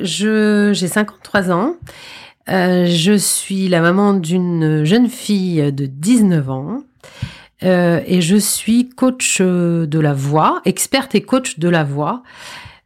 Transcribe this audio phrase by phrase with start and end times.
[0.00, 1.76] j'ai 53 ans.
[2.48, 6.82] Euh, je suis la maman d'une jeune fille de 19 ans.
[7.62, 12.22] Euh, et je suis coach de la voix, experte et coach de la voix.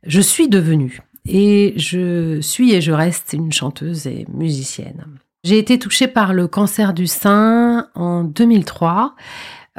[0.04, 1.00] Je suis devenue.
[1.28, 5.04] Et je suis et je reste une chanteuse et musicienne.
[5.44, 9.14] J'ai été touchée par le cancer du sein en 2003.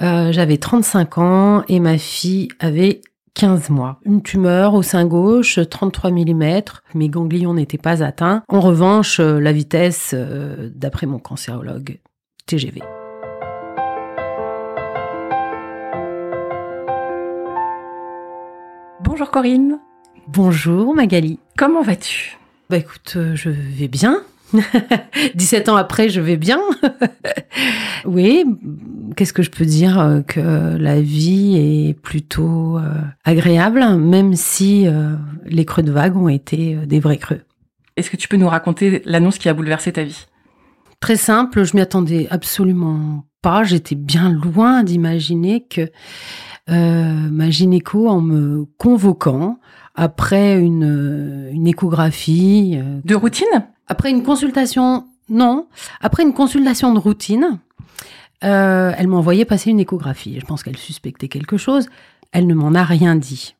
[0.02, 3.02] Euh, J'avais 35 ans et ma fille avait
[3.36, 4.00] 15 mois.
[4.04, 6.62] Une tumeur au sein gauche, 33 mm.
[6.96, 8.44] Mes ganglions n'étaient pas atteints.
[8.48, 12.00] En revanche, euh, la vitesse, euh, d'après mon cancérologue,
[12.46, 12.82] TGV.
[19.04, 19.80] Bonjour Corinne.
[20.28, 21.40] Bonjour Magali.
[21.58, 22.38] Comment vas-tu?
[22.70, 24.24] Bah écoute, euh, je vais bien.
[25.36, 26.60] 17 ans après, je vais bien.
[28.06, 28.46] oui,
[29.16, 32.94] qu'est-ce que je peux dire euh, Que la vie est plutôt euh,
[33.24, 34.88] agréable, même si
[35.46, 37.42] les creux de vague ont été des vrais creux.
[37.98, 40.26] Est-ce que tu peux nous raconter l'annonce qui a bouleversé ta vie?
[41.00, 43.64] Très simple, je m'y attendais absolument pas.
[43.64, 45.90] J'étais bien loin d'imaginer que
[46.68, 49.60] ma gynéco, en me convoquant,
[49.96, 52.76] après une, une échographie.
[52.76, 53.48] Euh, de routine?
[53.92, 55.68] Après une consultation, non.
[56.00, 57.60] Après une consultation de routine,
[58.46, 60.40] euh, elle m'a envoyé passer une échographie.
[60.40, 61.90] Je pense qu'elle suspectait quelque chose.
[62.32, 63.54] Elle ne m'en a rien dit.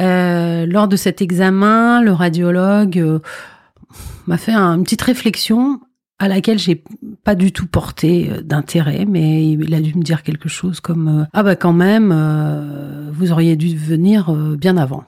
[0.00, 3.20] Euh, lors de cet examen, le radiologue euh,
[4.26, 5.78] m'a fait une petite réflexion
[6.18, 6.82] à laquelle j'ai
[7.22, 11.42] pas du tout porté d'intérêt, mais il a dû me dire quelque chose comme ah
[11.44, 12.12] bah quand même,
[13.12, 15.04] vous auriez dû venir bien avant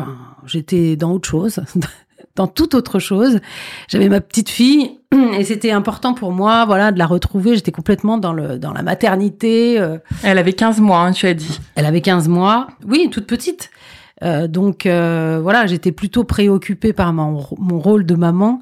[0.00, 0.16] enfin,
[0.46, 1.60] j'étais dans autre chose,
[2.36, 3.40] dans toute autre chose.
[3.88, 4.98] J'avais ma petite fille
[5.38, 7.54] et c'était important pour moi, voilà, de la retrouver.
[7.54, 9.80] J'étais complètement dans le dans la maternité.
[9.80, 9.98] Euh.
[10.22, 11.60] Elle avait 15 mois, hein, tu as dit.
[11.74, 13.70] Elle avait 15 mois, oui, toute petite.
[14.22, 18.60] Euh, donc euh, voilà, j'étais plutôt préoccupée par mon, mon rôle de maman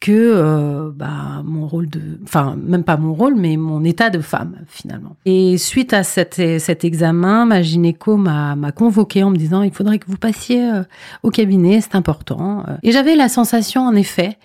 [0.00, 4.20] que euh, bah, mon rôle de, enfin même pas mon rôle, mais mon état de
[4.20, 5.16] femme finalement.
[5.24, 10.06] Et suite à cet, examen, ma gynéco m'a convoqué en me disant il faudrait que
[10.06, 10.82] vous passiez euh,
[11.22, 12.64] au cabinet, c'est important.
[12.82, 14.38] Et j'avais la sensation en effet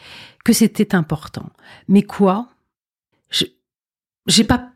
[0.44, 1.50] que c'était important.
[1.88, 2.48] Mais quoi?
[4.28, 4.68] J'ai pas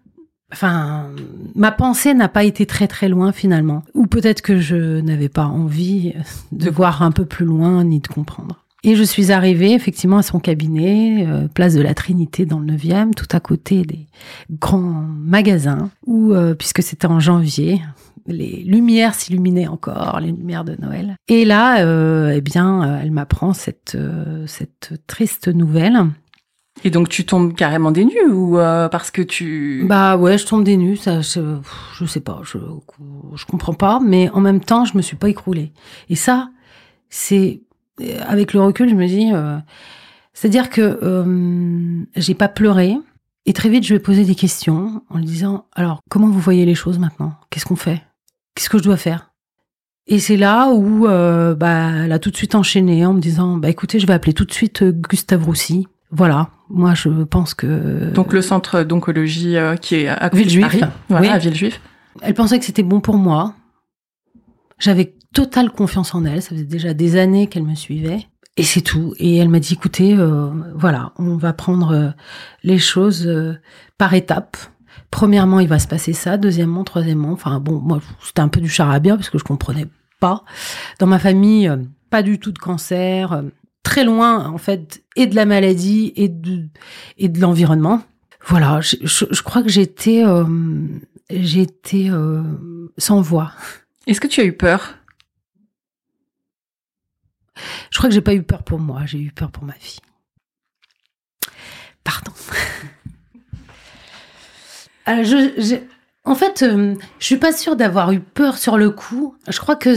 [0.52, 1.10] Enfin,
[1.56, 3.84] ma pensée n'a pas été très très loin finalement.
[3.94, 6.14] Ou peut-être que je n'avais pas envie
[6.52, 8.65] de voir un peu plus loin ni de comprendre.
[8.86, 12.68] Et je suis arrivée effectivement à son cabinet, euh, place de la Trinité dans le
[12.68, 14.06] 9e, tout à côté des
[14.52, 17.82] grands magasins, où, euh, puisque c'était en janvier,
[18.28, 21.16] les lumières s'illuminaient encore, les lumières de Noël.
[21.28, 23.98] Et là, euh, eh bien, elle m'apprend cette,
[24.46, 26.06] cette triste nouvelle.
[26.84, 30.64] Et donc tu tombes carrément des nues ou parce que tu Bah ouais, je tombe
[30.64, 31.58] des nues, ça je,
[31.98, 32.58] je sais pas, je
[33.36, 35.72] je comprends pas, mais en même temps, je me suis pas écroulée.
[36.10, 36.50] Et ça
[37.10, 37.62] c'est
[38.28, 39.58] avec le recul, je me dis, euh,
[40.34, 42.98] c'est-à-dire que euh, j'ai pas pleuré.
[43.46, 46.66] Et très vite, je vais poser des questions en lui disant, alors, comment vous voyez
[46.66, 47.34] les choses maintenant?
[47.50, 48.02] Qu'est-ce qu'on fait?
[48.56, 49.32] Qu'est-ce que je dois faire?
[50.08, 53.58] Et c'est là où euh, bah, elle a tout de suite enchaîné en me disant,
[53.58, 55.88] bah écoutez, je vais appeler tout de suite Gustave Roussy.
[56.12, 58.12] Voilà, moi je pense que...
[58.12, 60.84] Donc le centre d'oncologie qui est à Villejuif.
[61.10, 61.82] Voilà, à Villejuif.
[62.22, 63.56] Elle pensait que c'était bon pour moi.
[64.78, 66.42] J'avais totale confiance en elle.
[66.42, 68.26] Ça faisait déjà des années qu'elle me suivait.
[68.58, 69.14] Et c'est tout.
[69.20, 72.10] Et elle m'a dit, écoutez, euh, voilà, on va prendre euh,
[72.64, 73.54] les choses euh,
[73.98, 74.58] par étapes.
[75.12, 76.38] Premièrement, il va se passer ça.
[76.38, 77.34] Deuxièmement, troisièmement.
[77.34, 79.88] Enfin bon, moi, c'était un peu du charabia parce que je comprenais
[80.22, 80.46] pas.
[81.00, 81.70] Dans ma famille,
[82.10, 83.44] pas du tout de cancer.
[83.84, 86.64] très loin, en fait, et de la maladie et de,
[87.18, 88.02] et de l'environnement.
[88.48, 90.24] Voilà, je, je, crois que j'étais,
[91.30, 92.10] j'étais
[92.98, 93.52] sans voix.
[94.08, 94.96] Est-ce que tu as eu peur?
[97.92, 100.02] Je crois que j'ai pas eu peur pour moi, j'ai eu peur pour ma fille.
[102.04, 102.32] Pardon.
[105.08, 105.24] Euh,
[106.24, 109.36] en fait, euh, je suis pas sûre d'avoir eu peur sur le coup.
[109.48, 109.96] Je crois que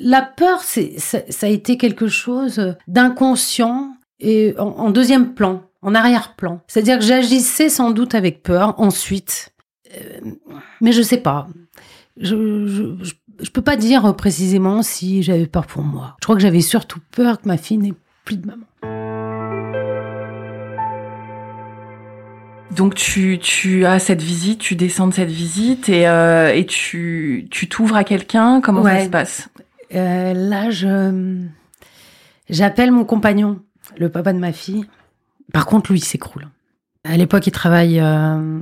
[0.00, 6.60] la peur, c'est, ça, a été quelque chose d'inconscient et en, deuxième plan, en arrière-plan.
[6.68, 9.52] C'est-à-dire que j'agissais sans doute avec peur ensuite,
[9.96, 10.20] euh,
[10.80, 11.48] mais je sais pas.
[12.16, 13.14] Je, je
[13.50, 16.16] peux pas dire précisément si j'avais peur pour moi.
[16.20, 17.94] Je crois que j'avais surtout peur que ma fille n'ait
[18.24, 18.64] plus de maman.
[22.74, 27.46] Donc tu, tu as cette visite, tu descends de cette visite et, euh, et tu
[27.50, 28.60] tu t'ouvres à quelqu'un?
[28.60, 29.48] Comment ça se passe?
[29.94, 31.44] Euh, Là, je
[32.50, 33.60] j'appelle mon compagnon,
[33.96, 34.86] le papa de ma fille.
[35.52, 36.48] Par contre, lui, il s'écroule.
[37.04, 38.58] À l'époque, il travaille, euh,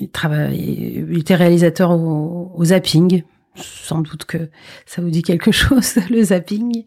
[0.00, 3.22] il travaille, il était réalisateur au, au zapping
[3.54, 4.48] sans doute que
[4.86, 6.84] ça vous dit quelque chose, le zapping.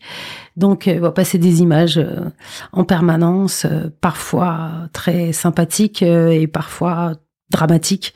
[0.56, 2.30] Donc, euh, on va passer des images euh,
[2.72, 7.14] en permanence, euh, parfois très sympathiques et parfois
[7.50, 8.14] dramatiques,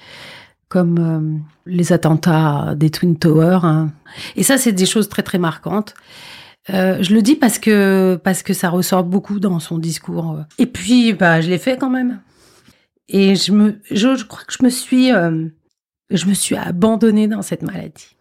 [0.67, 3.63] comme les attentats des Twin Towers.
[3.63, 3.91] Hein.
[4.35, 5.93] Et ça, c'est des choses très très marquantes.
[6.67, 10.39] je le dis parce que parce que ça ressort beaucoup dans son discours.
[10.57, 12.21] Et puis, bah, je l'ai fait quand même.
[13.07, 17.63] Et je me, je, crois que je me suis, je me suis abandonnée dans cette
[17.63, 18.15] maladie.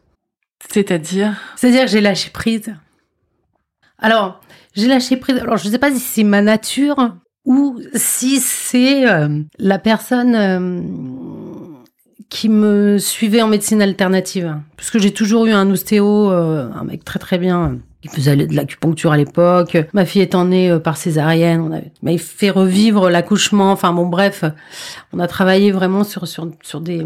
[0.61, 2.75] C'est-à-dire C'est-à-dire j'ai lâché prise.
[3.99, 4.41] Alors,
[4.75, 5.39] j'ai lâché prise.
[5.39, 7.15] Alors, je ne sais pas si c'est ma nature
[7.45, 10.81] ou si c'est euh, la personne euh,
[12.29, 14.57] qui me suivait en médecine alternative.
[14.77, 18.37] Parce que j'ai toujours eu un ostéo, euh, un mec très très bien, qui faisait
[18.37, 19.79] de l'acupuncture à l'époque.
[19.93, 23.73] Ma fille étant née par césarienne, on avait, fait revivre l'accouchement.
[23.73, 24.45] Enfin bon, bref,
[25.13, 27.05] on a travaillé vraiment sur, sur des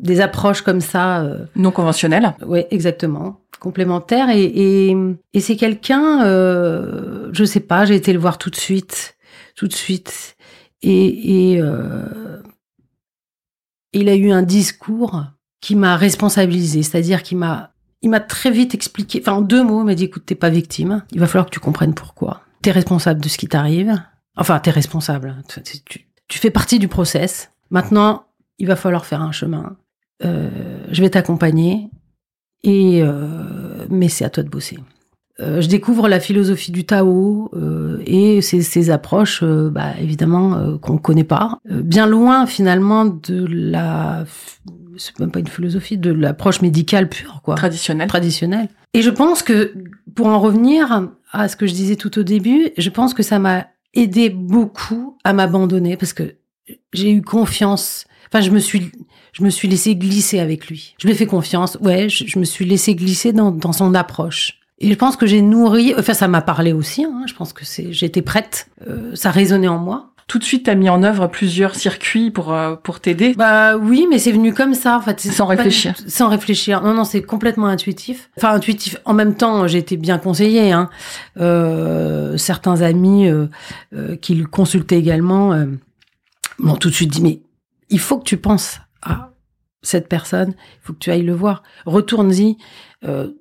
[0.00, 1.20] des approches comme ça.
[1.22, 2.34] Euh, non conventionnelles.
[2.46, 3.40] Oui, exactement.
[3.60, 4.30] Complémentaires.
[4.30, 4.96] Et, et,
[5.34, 9.16] et c'est quelqu'un, euh, je sais pas, j'ai été le voir tout de suite.
[9.56, 10.36] Tout de suite.
[10.82, 12.40] Et, et euh,
[13.92, 15.24] il a eu un discours
[15.60, 19.82] qui m'a responsabilisé, c'est-à-dire qu'il m'a il m'a très vite expliqué, enfin en deux mots,
[19.82, 22.42] il m'a dit écoute, t'es pas victime, il va falloir que tu comprennes pourquoi.
[22.62, 24.00] T'es responsable de ce qui t'arrive.
[24.36, 25.42] Enfin, t'es responsable.
[25.84, 27.50] Tu, tu fais partie du process.
[27.70, 28.26] Maintenant,
[28.58, 29.76] il va falloir faire un chemin.
[30.24, 30.48] Euh,
[30.90, 31.90] je vais t'accompagner,
[32.62, 34.78] et euh, mais c'est à toi de bosser.
[35.40, 37.50] Euh, je découvre la philosophie du Tao
[38.04, 41.58] et ces, approches, bah, évidemment, qu'on ne connaît pas.
[41.64, 44.24] bien loin, finalement, de la
[44.98, 47.54] c'est même pas une philosophie, de l'approche médicale pure, quoi.
[47.54, 48.08] Traditionnelle.
[48.08, 48.68] Traditionnelle.
[48.94, 49.74] Et je pense que,
[50.14, 53.38] pour en revenir à ce que je disais tout au début, je pense que ça
[53.38, 56.34] m'a aidé beaucoup à m'abandonner parce que
[56.92, 58.06] j'ai eu confiance.
[58.32, 58.90] Enfin, je me suis,
[59.32, 60.94] je me suis laissé glisser avec lui.
[60.98, 61.78] Je lui ai fait confiance.
[61.80, 64.60] Ouais, je, me suis laissé glisser dans, dans, son approche.
[64.78, 65.94] Et je pense que j'ai nourri.
[65.98, 67.04] Enfin, ça m'a parlé aussi.
[67.04, 68.68] Hein, je pense que c'est, j'étais prête.
[68.86, 70.12] Euh, ça résonnait en moi.
[70.28, 73.32] Tout de suite, tu as mis en œuvre plusieurs circuits pour euh, pour t'aider.
[73.34, 75.18] Bah oui, mais c'est venu comme ça, en fait.
[75.20, 75.94] Sans réfléchir.
[76.06, 76.82] sans réfléchir.
[76.82, 78.28] Non, non, c'est complètement intuitif.
[78.36, 78.98] Enfin, intuitif.
[79.06, 80.70] En même temps, j'ai été bien conseillée.
[80.70, 80.90] Hein.
[81.38, 83.46] Euh, certains amis euh,
[83.94, 85.58] euh qui le consultaient également
[86.58, 87.40] m'ont tout de suite dit mais
[87.90, 89.32] il faut que tu penses à
[89.82, 92.56] cette personne, il faut que tu ailles le voir, retourne-y.
[93.04, 93.32] Euh,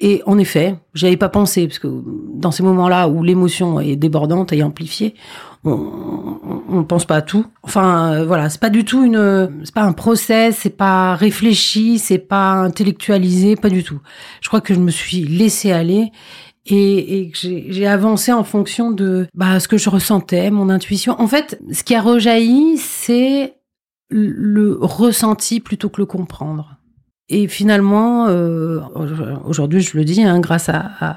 [0.00, 1.88] et en effet, j'avais pas pensé parce que
[2.34, 5.14] dans ces moments-là où l'émotion est débordante et amplifiée,
[5.64, 6.38] on,
[6.68, 7.46] ne pense pas à tout.
[7.64, 11.98] Enfin, euh, voilà, c'est pas du tout une, c'est pas un process, c'est pas réfléchi,
[11.98, 14.00] c'est pas intellectualisé, pas du tout.
[14.40, 16.12] Je crois que je me suis laissé aller
[16.68, 21.20] et, et j'ai avancé en fonction de bah, ce que je ressentais, mon intuition.
[21.20, 23.54] En fait, ce qui a rejailli, c'est
[24.10, 26.76] le ressenti plutôt que le comprendre.
[27.28, 28.80] Et finalement, euh,
[29.44, 31.16] aujourd'hui, je le dis, hein, grâce à, à,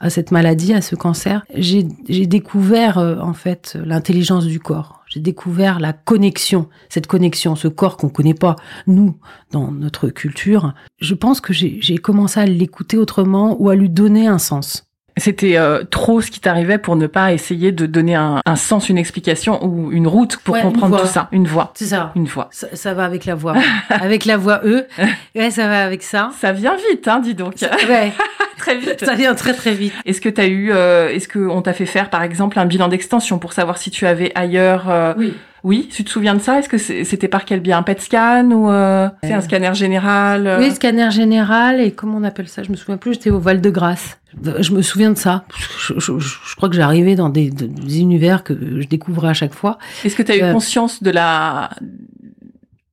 [0.00, 1.84] à, cette maladie, à ce cancer, j'ai
[2.26, 5.04] découvert euh, en fait l'intelligence du corps.
[5.08, 9.16] J'ai découvert la connexion, cette connexion, ce corps qu'on connaît pas nous
[9.52, 10.74] dans notre culture.
[10.98, 14.83] Je pense que j'ai commencé à l'écouter autrement ou à lui donner un sens.
[15.16, 18.88] C'était euh, trop ce qui t'arrivait pour ne pas essayer de donner un, un, sens,
[18.88, 21.28] une explication ou une route pour comprendre tout ça.
[21.30, 21.72] Une voix.
[21.74, 22.12] C'est ça.
[22.16, 22.48] Une voix.
[22.50, 23.54] Ça, ça va avec la voix.
[23.88, 24.86] avec la voix E.
[25.36, 26.30] Ouais, ça va avec ça.
[26.40, 27.54] Ça vient vite, hein, dis donc.
[27.88, 28.12] ouais.
[28.56, 29.04] très vite.
[29.04, 29.92] Ça vient très très vite.
[30.04, 32.88] Est-ce que tu as eu, euh, est-ce qu'on t'a fait faire par exemple un bilan
[32.88, 35.34] d'extension pour savoir si tu avais ailleurs euh, Oui.
[35.64, 36.58] Oui, tu te souviens de ça?
[36.58, 37.72] Est-ce que c'était par quel biais?
[37.72, 40.58] Un PET scan ou euh, c'est un scanner général euh?
[40.58, 42.62] Oui, scanner général et comment on appelle ça?
[42.62, 43.14] Je me souviens plus.
[43.14, 44.18] J'étais au Val de Grâce.
[44.60, 45.46] Je me souviens de ça.
[45.78, 48.52] Je, je, je crois que j'arrivais dans des, des, univers que
[48.82, 49.78] je découvrais à chaque fois.
[50.04, 51.70] Est-ce que tu as eu euh, conscience de la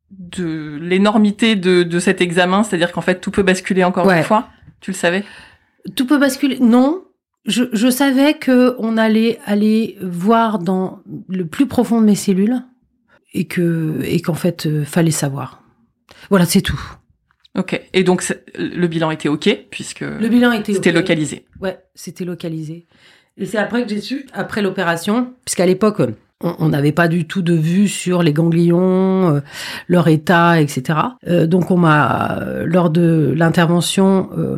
[0.09, 2.63] de l'énormité de, de cet examen?
[2.63, 4.47] C'est-à-dire qu'en fait tout peut basculer encore une fois?
[4.79, 5.25] Tu le savais?
[5.97, 6.57] Tout peut basculer?
[6.61, 7.03] Non,
[7.45, 12.61] je, je, savais que on allait aller voir dans le plus profond de mes cellules
[13.33, 15.63] et que et qu'en fait euh, fallait savoir.
[16.29, 16.79] Voilà, c'est tout.
[17.57, 17.81] Ok.
[17.93, 18.23] Et donc
[18.55, 21.45] le bilan était ok puisque le bilan était c'était localisé.
[21.59, 22.87] Ouais, c'était localisé.
[23.37, 26.01] Et c'est après que j'ai su, après l'opération, puisqu'à l'époque
[26.43, 29.39] on n'avait pas du tout de vue sur les ganglions, euh,
[29.87, 30.99] leur état, etc.
[31.27, 34.57] Euh, donc on m'a, lors de l'intervention, euh,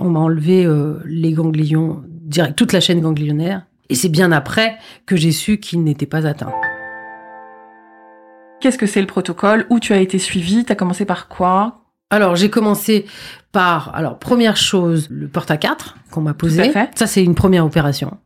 [0.00, 0.66] on m'a enlevé
[1.04, 3.66] les ganglions direct, toute la chaîne ganglionnaire.
[3.90, 4.76] Et c'est bien après
[5.06, 6.52] que j'ai su qu'ils n'étaient pas atteints.
[8.60, 9.66] Qu'est-ce que c'est le protocole?
[9.68, 10.64] Où tu as été suivi?
[10.64, 11.82] Tu as commencé par quoi?
[12.10, 13.06] Alors, j'ai commencé
[13.52, 16.72] par, alors, première chose, le porte à 4 qu'on m'a posé.
[16.94, 18.16] Ça, c'est une première opération.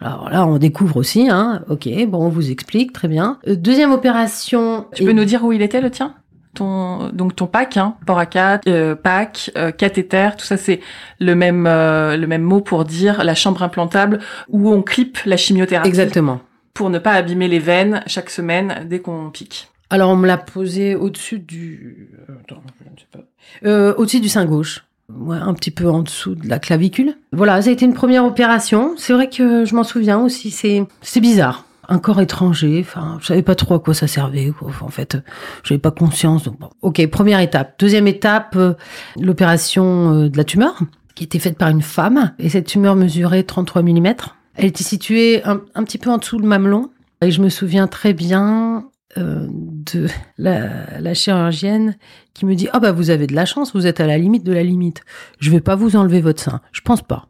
[0.00, 1.62] Alors là, on découvre aussi, hein.
[1.68, 3.38] Ok, bon, on vous explique, très bien.
[3.46, 4.86] Euh, deuxième opération.
[4.94, 6.14] Tu peux nous dire où il était le tien?
[6.54, 10.80] Ton donc ton pack hein, port à 4 euh, pack euh, cathéter tout ça c'est
[11.20, 15.36] le même euh, le même mot pour dire la chambre implantable où on clip la
[15.36, 16.40] chimiothérapie exactement
[16.72, 20.38] pour ne pas abîmer les veines chaque semaine dès qu'on pique alors on me l'a
[20.38, 24.00] posé au-dessus du attends, je ne sais pas.
[24.00, 27.14] au-dessus du sein gauche ouais, un petit peu en dessous de la clavicule.
[27.32, 28.94] Voilà, ça a été une première opération.
[28.96, 30.50] C'est vrai que je m'en souviens aussi.
[30.50, 31.66] C'est c'est bizarre.
[31.88, 32.78] Un corps étranger.
[32.80, 34.52] Enfin, je savais pas trop à quoi ça servait.
[34.80, 35.18] En fait,
[35.62, 36.44] j'avais pas conscience.
[36.44, 36.70] Donc bon.
[36.82, 37.74] Ok, première étape.
[37.78, 38.74] Deuxième étape, euh,
[39.20, 40.80] l'opération euh, de la tumeur
[41.14, 42.34] qui était faite par une femme.
[42.38, 44.14] Et cette tumeur mesurait 33 mm.
[44.56, 46.90] Elle était située un, petit peu en dessous le mamelon.
[47.20, 51.96] Et je me souviens très bien euh, de la, chirurgienne
[52.34, 54.44] qui me dit ah bah vous avez de la chance, vous êtes à la limite
[54.44, 55.02] de la limite.
[55.38, 56.60] Je vais pas vous enlever votre sein.
[56.72, 57.28] Je pense pas.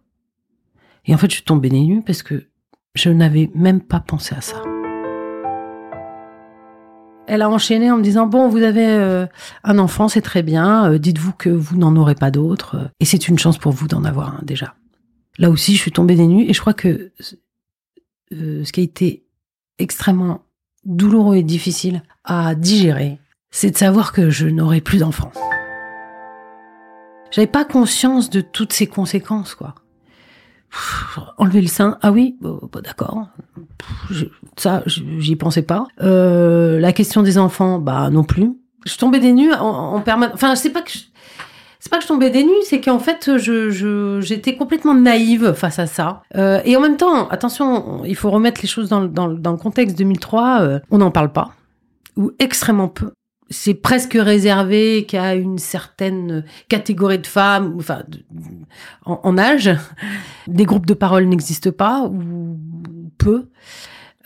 [1.07, 2.47] Et en fait, je suis tombée nues parce que
[2.95, 4.63] je n'avais même pas pensé à ça.
[7.27, 9.27] Elle a enchaîné en me disant bon, vous avez euh,
[9.65, 10.93] un enfant, c'est très bien.
[10.93, 14.05] Euh, dites-vous que vous n'en aurez pas d'autres et c'est une chance pour vous d'en
[14.05, 14.75] avoir un déjà.
[15.39, 17.13] Là aussi, je suis tombée des nues et je crois que
[18.31, 19.25] ce qui a été
[19.79, 20.43] extrêmement
[20.85, 23.19] douloureux et difficile à digérer,
[23.51, 25.33] c'est de savoir que je n'aurai plus d'enfants.
[27.31, 29.75] J'avais pas conscience de toutes ces conséquences, quoi.
[31.39, 33.29] Enlever le sein, ah oui, bah, d'accord.
[34.57, 35.87] Ça, j'y pensais pas.
[36.03, 38.53] Euh, la question des enfants, bah non plus.
[38.87, 40.35] Je tombais des nues en, permanence.
[40.35, 44.21] Enfin, c'est pas que c'est pas que je tombais des nues, c'est qu'en fait, je,
[44.23, 46.23] j'étais complètement naïve face à ça.
[46.35, 49.59] Euh, et en même temps, attention, il faut remettre les choses dans, dans, dans le
[49.59, 50.61] contexte 2003.
[50.61, 51.53] Euh, on n'en parle pas,
[52.17, 53.11] ou extrêmement peu.
[53.51, 58.03] C'est presque réservé qu'à une certaine catégorie de femmes, enfin,
[59.05, 59.71] en, âge.
[60.47, 62.59] Des groupes de parole n'existent pas, ou
[63.19, 63.49] peu.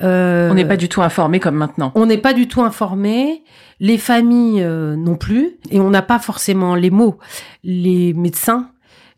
[0.01, 1.91] Euh, on n'est pas du tout informé comme maintenant.
[1.97, 3.43] On n'est pas du tout informé
[3.81, 7.19] les familles euh, non plus, et on n'a pas forcément les mots.
[7.65, 8.71] Les médecins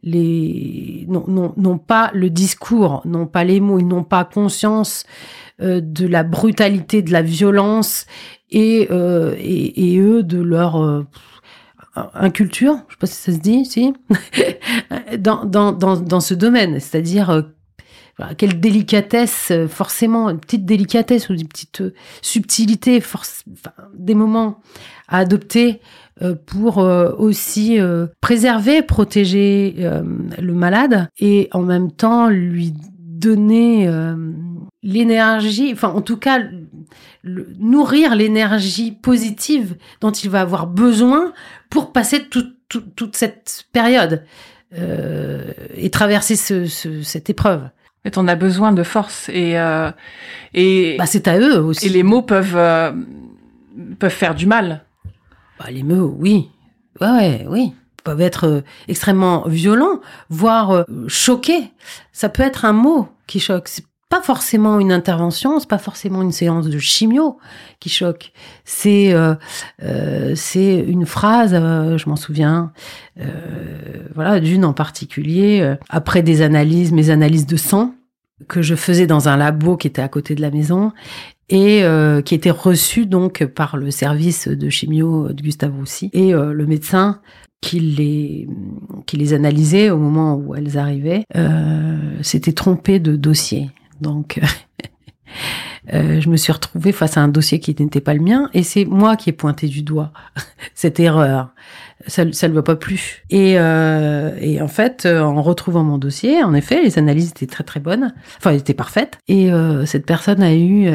[0.02, 5.04] les n'ont pas le discours, n'ont pas les mots, ils n'ont pas conscience
[5.60, 8.06] euh, de la brutalité, de la violence
[8.50, 11.04] et, euh, et, eux de leur
[12.14, 13.92] inculture, je sais pas si ça se dit, si,
[15.18, 17.44] dans, dans, dans, dans ce domaine, c'est-à-dire
[18.36, 23.44] quelle délicatesse, euh, forcément, une petite délicatesse ou une petite euh, subtilité, force,
[23.94, 24.60] des moments
[25.08, 25.80] à adopter
[26.22, 27.78] euh, pour aussi
[28.20, 29.74] préserver, protéger
[30.38, 32.74] le malade et en même temps lui
[33.20, 33.90] donner
[34.82, 36.40] l'énergie, enfin en tout cas
[37.24, 41.32] nourrir l'énergie positive dont il va avoir besoin
[41.68, 44.24] pour passer toute cette période
[44.72, 47.68] et traverser cette épreuve.
[48.04, 49.90] Et on a besoin de force et euh,
[50.54, 51.86] et bah c'est à eux aussi.
[51.86, 52.92] Et les mots peuvent euh,
[53.98, 54.84] peuvent faire du mal.
[55.58, 56.48] Bah, les mots, oui,
[57.00, 61.72] ouais, ouais oui, peuvent être euh, extrêmement violents, voire euh, choqués.
[62.12, 63.68] Ça peut être un mot qui choque.
[63.68, 67.38] C'est pas forcément une intervention, c'est pas forcément une séance de chimio
[67.78, 68.32] qui choque.
[68.64, 69.36] C'est euh,
[70.34, 72.72] c'est une phrase, je m'en souviens,
[74.16, 77.94] voilà, d'une en particulier, après des analyses, mes analyses de sang,
[78.48, 80.90] que je faisais dans un labo qui était à côté de la maison
[81.48, 81.84] et
[82.24, 87.20] qui était reçu donc par le service de chimio de Gustave Roussy et le médecin
[87.60, 88.48] qui les
[89.06, 94.40] qui les analysait au moment où elles arrivaient euh, s'était trompé de dossier donc
[95.92, 98.62] euh, je me suis retrouvée face à un dossier qui n'était pas le mien et
[98.62, 100.12] c'est moi qui ai pointé du doigt
[100.74, 101.52] cette erreur
[102.06, 103.22] ça, ne va pas plus.
[103.30, 107.46] Et, euh, et en fait, euh, en retrouvant mon dossier, en effet, les analyses étaient
[107.46, 109.18] très très bonnes, enfin, elles étaient parfaites.
[109.28, 110.88] Et euh, cette personne a eu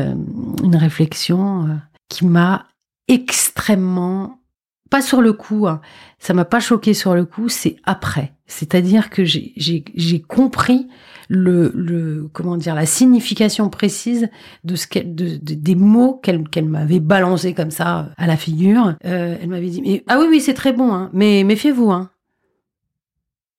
[0.63, 1.79] une réflexion
[2.10, 2.65] qui m'a
[3.07, 4.39] extrêmement,
[4.89, 5.81] pas sur le coup, hein,
[6.19, 8.33] ça m'a pas choqué sur le coup, c'est après.
[8.47, 10.87] C'est-à-dire que j'ai compris
[11.29, 14.29] le, le comment dire la signification précise
[14.63, 18.95] de ce qu'elle de, des mots qu'elle qu'elle m'avait balancé comme ça à la figure.
[19.05, 22.11] Euh, elle m'avait dit mais ah oui oui c'est très bon hein, mais méfiez-vous hein.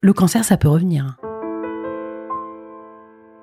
[0.01, 1.17] Le cancer ça peut revenir.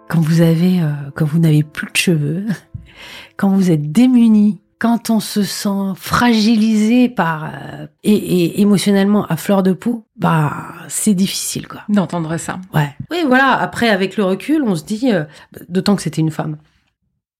[0.07, 2.45] Quand vous avez euh, quand vous n'avez plus de cheveux,
[3.37, 9.37] quand vous êtes démuni, quand on se sent fragilisé par euh, et, et émotionnellement à
[9.37, 10.51] fleur de peau, bah
[10.89, 11.83] c'est difficile quoi.
[11.87, 12.59] D'entendre ça.
[12.73, 12.93] Ouais.
[13.09, 13.53] Oui, voilà.
[13.53, 15.23] Après, avec le recul, on se dit, euh,
[15.69, 16.57] d'autant que c'était une femme.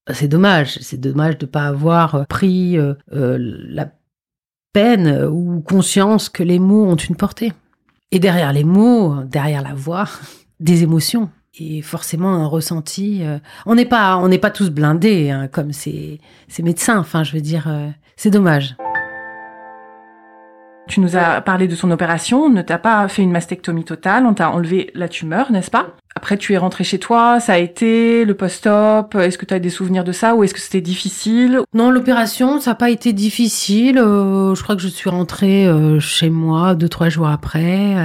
[0.10, 0.80] C'est dommage.
[0.80, 3.92] C'est dommage de pas avoir euh, pris euh, la
[4.72, 7.52] peine ou conscience que les mots ont une portée.
[8.12, 10.08] Et derrière les mots, derrière la voix,
[10.62, 11.30] des émotions
[11.60, 13.22] et forcément un ressenti.
[13.24, 16.98] euh, on n'est pas, on n'est pas tous blindés hein, comme ces, ces médecins.
[17.00, 18.76] Enfin, je veux dire, euh, c'est dommage.
[20.90, 24.26] Tu nous as parlé de ton opération, on ne t'a pas fait une mastectomie totale,
[24.26, 25.96] on t'a enlevé la tumeur, n'est-ce pas?
[26.14, 29.60] Après, tu es rentré chez toi, ça a été le post-op, est-ce que tu as
[29.60, 31.62] des souvenirs de ça ou est-ce que c'était difficile?
[31.74, 33.98] Non, l'opération, ça n'a pas été difficile.
[33.98, 37.96] euh, je crois que je suis rentrée euh, chez moi deux, trois jours après.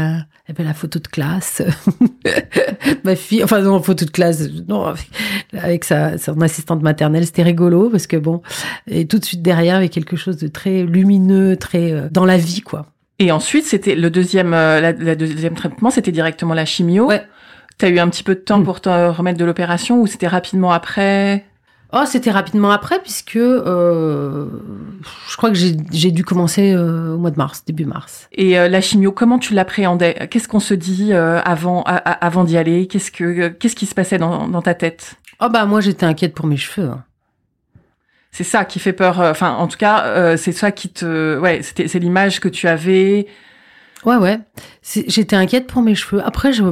[0.48, 1.62] Il y avait la photo de classe.
[3.04, 5.10] Ma fille, enfin non, photo de classe, non, avec,
[5.52, 8.40] avec sa, son assistante maternelle, c'était rigolo parce que bon,
[8.86, 12.38] et tout de suite derrière, avec quelque chose de très lumineux, très euh, dans la
[12.38, 12.86] vie, quoi.
[13.18, 17.06] Et ensuite, c'était le deuxième, euh, la, la deuxième traitement, c'était directement la chimio.
[17.08, 17.22] Ouais.
[17.76, 18.64] T'as eu un petit peu de temps Mm.
[18.64, 21.44] pour te remettre de l'opération ou c'était rapidement après?
[21.92, 24.46] Oh, c'était rapidement après puisque euh,
[25.28, 28.28] je crois que j'ai dû commencer euh, au mois de mars, début mars.
[28.32, 30.28] Et euh, la chimio, comment tu l'appréhendais?
[30.30, 32.86] Qu'est-ce qu'on se dit euh, avant, avant d'y aller?
[32.88, 35.14] Qu'est-ce que, qu'est-ce qui se passait dans, dans ta tête?
[35.40, 36.88] Oh bah moi j'étais inquiète pour mes cheveux.
[36.88, 37.04] hein.
[38.32, 39.20] C'est ça qui fait peur.
[39.20, 42.68] Enfin, en tout cas, euh, c'est ça qui te, ouais, c'était, c'est l'image que tu
[42.68, 43.26] avais.
[44.04, 44.38] Ouais, ouais.
[45.06, 46.22] J'étais inquiète pour mes cheveux.
[46.24, 46.62] Après, je,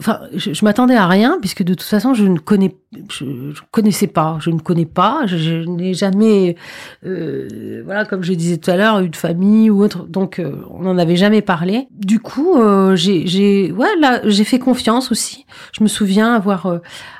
[0.00, 2.74] enfin, je, je m'attendais à rien puisque de toute façon, je ne connais,
[3.10, 4.38] je, je connaissais pas.
[4.40, 5.22] Je ne connais pas.
[5.26, 6.56] Je, je n'ai jamais,
[7.04, 10.06] euh, voilà, comme je disais tout à l'heure, eu de famille ou autre.
[10.06, 11.88] Donc, euh, on n'en avait jamais parlé.
[11.92, 15.46] Du coup, euh, j'ai, ouais, là, j'ai fait confiance aussi.
[15.72, 16.66] Je me souviens avoir.
[16.66, 16.78] euh,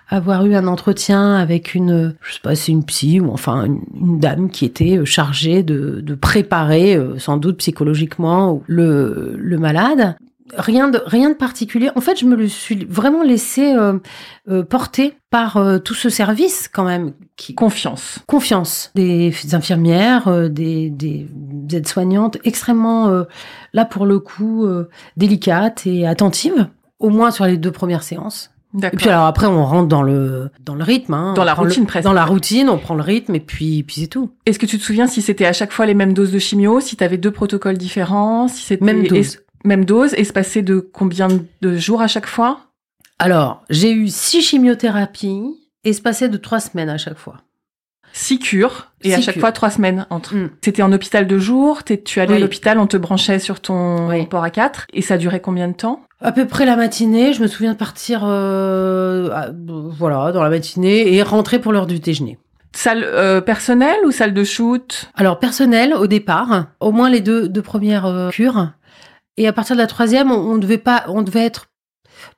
[0.09, 3.81] avoir eu un entretien avec une, je sais pas, c'est une psy ou enfin une,
[4.01, 9.59] une dame qui était euh, chargée de, de préparer, euh, sans doute psychologiquement, le, le
[9.59, 10.15] malade.
[10.57, 11.91] Rien de rien de particulier.
[11.97, 13.99] En fait, je me le suis vraiment laissé euh,
[14.49, 17.13] euh, porter par euh, tout ce service quand même.
[17.37, 18.21] Qui, Confiance.
[18.27, 21.27] confiance des infirmières, euh, des, des
[21.73, 23.25] aides-soignantes extrêmement euh,
[23.73, 28.51] là pour le coup euh, délicates et attentives, au moins sur les deux premières séances.
[28.83, 31.33] Et puis alors après, on rentre dans le dans le rythme, hein.
[31.35, 32.05] Dans On la le- routine presque.
[32.05, 34.31] Dans la routine, on prend le rythme et puis puis c'est tout.
[34.45, 36.81] Est-ce que tu te souviens si c'était à chaque fois les mêmes doses de chimio,
[36.81, 39.39] si tu avais deux protocoles différents, si c'était Même dose.
[39.67, 41.29] Même dose, espacée de combien
[41.61, 42.61] de jours à chaque fois?
[43.19, 45.43] Alors j'ai eu six chimiothérapies
[45.85, 47.37] espacées de trois semaines à chaque fois.
[48.13, 49.41] Six cures et à chaque cures.
[49.41, 50.35] fois trois semaines entre.
[50.35, 50.51] Mm.
[50.65, 54.27] C'était en hôpital de jour, tu allais à l'hôpital, on te branchait sur ton Oui.
[54.27, 56.01] port à 4 et ça durait combien de temps?
[56.23, 59.51] À peu près la matinée, je me souviens de partir, euh, à-
[59.99, 62.39] voilà, dans la matinée et rentrer pour l'heure du déjeuner.
[62.73, 65.11] Salle euh, personnelle ou salle de shoot?
[65.15, 68.71] Alors personnel au départ, au moins les deux, deux premières euh, cures,
[69.37, 71.67] et à partir de la troisième, on, on devait pas, on devait être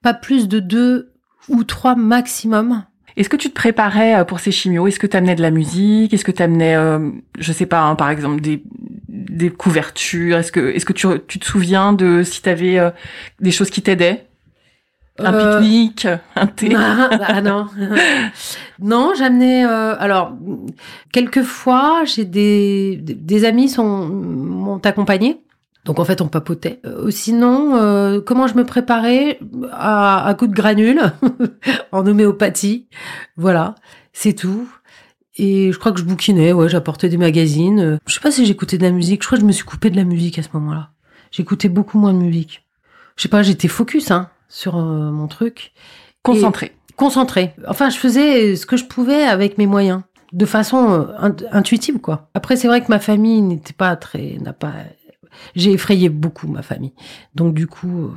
[0.03, 1.13] pas plus de deux
[1.49, 2.85] ou trois maximum.
[3.17, 4.87] Est-ce que tu te préparais euh, pour ces chimios?
[4.87, 6.15] Est-ce que tu amenais de la musique?
[6.15, 8.63] Est-ce que tu amenais, euh, je sais pas, hein, par exemple des
[9.09, 10.37] des couvertures?
[10.39, 12.79] Est-ce que est-ce que tu, tu te souviens de si tu avais
[13.41, 14.27] des choses qui t'aidaient?
[15.21, 16.07] Un Euh, pique-nique,
[16.37, 16.73] un thé?
[16.77, 17.67] Ah, ah non.
[18.81, 19.65] non, j'amenais.
[19.65, 20.37] euh, alors,
[21.13, 25.41] quelquefois, j'ai des, des, des amis sont m'ont accompagné.
[25.85, 26.81] Donc en fait, on papotait.
[26.85, 29.39] Euh, sinon, euh, comment je me préparais
[29.73, 31.01] à, à coup de granules
[31.93, 32.89] en homéopathie.
[33.37, 33.75] Voilà,
[34.13, 34.69] c'est tout.
[35.37, 37.81] Et je crois que je bouquinais, ouais, j'apportais des magazines.
[37.81, 39.23] Euh, Je sais pas si j'écoutais de la musique.
[39.23, 40.91] Je crois que je me suis coupée de la musique à ce moment-là.
[41.31, 42.67] J'écoutais beaucoup moins de musique.
[43.17, 45.73] Je sais pas, j'étais focus hein, sur euh, mon truc
[46.23, 46.73] Concentré.
[46.97, 47.55] concentrée.
[47.69, 52.29] Enfin, je faisais ce que je pouvais avec mes moyens, de façon int- intuitive, quoi.
[52.35, 54.73] Après, c'est vrai que ma famille n'était pas très, n'a pas,
[55.55, 56.95] j'ai effrayé beaucoup ma famille.
[57.35, 58.15] Donc, du coup, euh,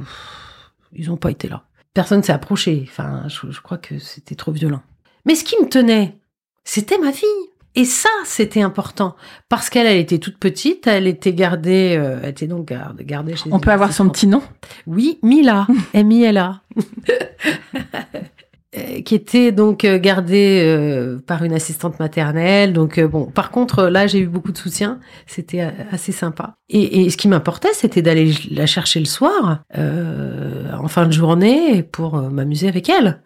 [0.94, 1.64] ils n'ont pas été là.
[1.94, 2.86] Personne s'est approché.
[2.88, 4.82] Enfin, je, je crois que c'était trop violent.
[5.26, 6.18] Mais ce qui me tenait,
[6.64, 7.28] c'était ma fille.
[7.74, 9.16] Et ça, c'était important.
[9.48, 13.50] Parce qu'elle, elle était toute petite, elle était gardée, euh, elle était donc gardée chez
[13.52, 14.44] On peut avoir son petit nom?
[14.88, 16.62] Oui, Mila, M-I-L-A.
[18.78, 22.72] Euh, qui était donc euh, gardée euh, par une assistante maternelle.
[22.72, 25.60] Donc euh, bon, par contre là j'ai eu beaucoup de soutien, c'était
[25.92, 26.54] assez sympa.
[26.70, 31.12] Et, et ce qui m'importait, c'était d'aller la chercher le soir, euh, en fin de
[31.12, 33.22] journée, pour m'amuser avec elle.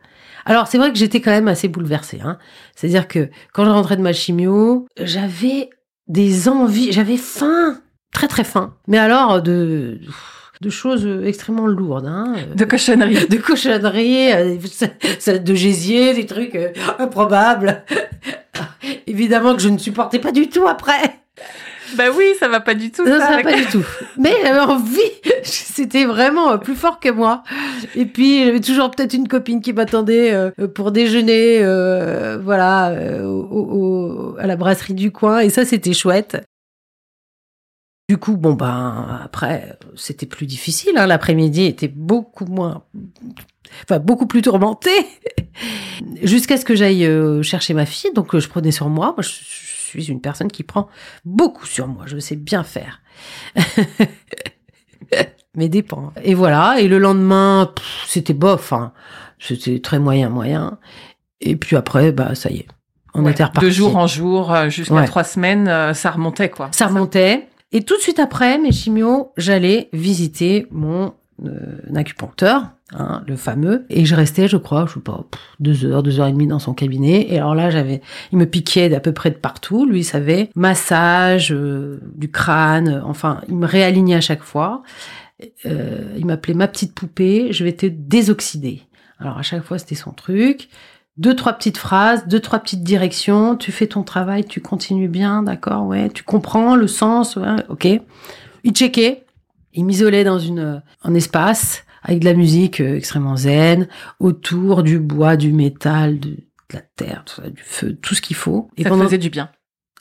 [0.46, 2.22] Alors c'est vrai que j'étais quand même assez bouleversée.
[2.24, 2.40] Hein.
[2.76, 5.70] C'est-à-dire que quand je rentrais de ma chimio, j'avais
[6.08, 7.82] des envies, j'avais faim,
[8.12, 8.74] très très faim.
[8.88, 10.00] Mais alors de
[10.62, 12.08] de choses extrêmement lourdes.
[12.08, 12.36] Hein.
[12.56, 13.26] de cochonnerie.
[13.30, 17.84] de cochonneries, euh, de gésier, des trucs euh, improbables.
[19.08, 21.20] évidemment que je ne supportais pas du tout après.
[21.98, 23.06] Bah oui, ça va pas du tout.
[23.06, 23.84] Non, ça, ça va pas du tout.
[24.18, 25.00] Mais j'avais envie.
[25.44, 27.44] C'était vraiment euh, plus fort que moi.
[27.96, 33.24] Et puis, j'avais toujours peut-être une copine qui m'attendait euh, pour déjeuner, euh, voilà, euh,
[33.26, 35.40] au- au- à la brasserie du coin.
[35.40, 36.38] Et ça, c'était chouette.
[38.08, 40.96] Du coup, bon, ben, après, c'était plus difficile.
[40.98, 41.08] Hein.
[41.08, 42.84] L'après-midi était beaucoup moins.
[43.84, 44.92] Enfin, beaucoup plus tourmenté.
[46.22, 48.12] Jusqu'à ce que j'aille euh, chercher ma fille.
[48.14, 49.08] Donc, euh, je prenais sur moi.
[49.18, 50.88] Moi, je, suis une personne qui prend
[51.24, 52.04] beaucoup sur moi.
[52.06, 53.02] Je sais bien faire.
[55.56, 56.12] Mais dépend.
[56.24, 56.76] Et voilà.
[56.80, 57.72] Et le lendemain,
[58.08, 58.74] c'était bof.
[58.74, 58.92] hein.
[59.40, 60.78] C'était très moyen, moyen.
[61.42, 62.68] Et puis après, bah, ça y est.
[63.14, 63.66] On Ouais, était reparti.
[63.66, 65.06] De jour en jour, euh, jusqu'à Ouais.
[65.06, 66.68] trois semaines, ça remontait, quoi.
[66.72, 67.48] Ça remontait.
[67.76, 71.14] Et tout de suite après mes chimios, j'allais visiter mon
[71.46, 71.50] euh,
[71.94, 73.86] acupuncteur, hein, le fameux.
[73.90, 75.26] Et je restais, je crois, je sais pas,
[75.60, 77.28] deux heures, deux heures et demie dans son cabinet.
[77.30, 78.00] Et alors là, j'avais,
[78.32, 79.86] il me piquait d'à peu près de partout.
[79.86, 82.88] Lui, il savait, massage euh, du crâne.
[82.88, 84.82] euh, Enfin, il me réalignait à chaque fois.
[85.66, 87.52] Euh, il m'appelait ma petite poupée.
[87.52, 88.84] Je vais te désoxyder.
[89.20, 90.70] Alors à chaque fois, c'était son truc.
[91.18, 93.56] Deux, trois petites phrases, deux, trois petites directions.
[93.56, 96.10] Tu fais ton travail, tu continues bien, d'accord, ouais.
[96.10, 97.88] Tu comprends le sens, ouais, ok.
[98.64, 99.26] Il checkait.
[99.74, 103.88] Il m'isolait dans une, un espace avec de la musique euh, extrêmement zen,
[104.20, 106.40] autour du bois, du métal, de, de
[106.74, 108.70] la terre, tout ça, du feu, tout ce qu'il faut.
[108.82, 109.50] Ça te faisait du bien.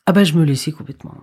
[0.07, 1.15] Ah bah je me laissais complètement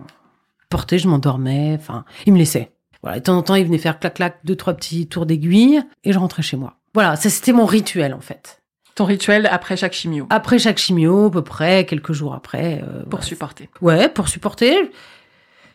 [0.68, 2.72] porter, je m'endormais, enfin, il me laissait.
[3.02, 5.82] Voilà, et de temps en temps, il venait faire clac-clac, deux, trois petits tours d'aiguille,
[6.04, 6.78] et je rentrais chez moi.
[6.94, 8.61] Voilà, ça c'était mon rituel en fait.
[8.94, 12.82] Ton rituel après chaque chimio, Après chaque chimio, à peu près, quelques jours après.
[12.86, 13.68] euh, pour supporter.
[13.80, 14.90] Ouais, pour supporter.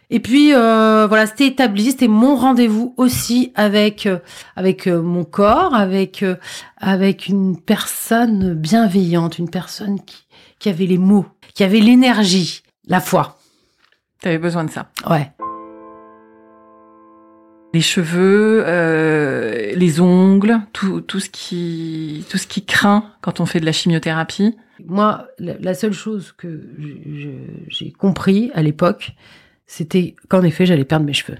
[0.09, 4.19] Et puis euh, voilà, c'était établi, c'était mon rendez-vous aussi avec euh,
[4.55, 6.23] avec mon corps, avec
[6.77, 10.25] avec une personne bienveillante, une personne qui
[10.59, 13.37] qui avait les mots, qui avait l'énergie, la foi.
[14.21, 14.87] T'avais besoin de ça.
[15.09, 15.31] Ouais.
[17.73, 23.45] Les cheveux, euh, les ongles, tout, tout ce qui, tout ce qui craint quand on
[23.45, 24.55] fait de la chimiothérapie.
[24.85, 26.69] Moi, la, seule chose que
[27.67, 29.13] j'ai compris à l'époque,
[29.65, 31.37] c'était qu'en effet, j'allais perdre mes cheveux.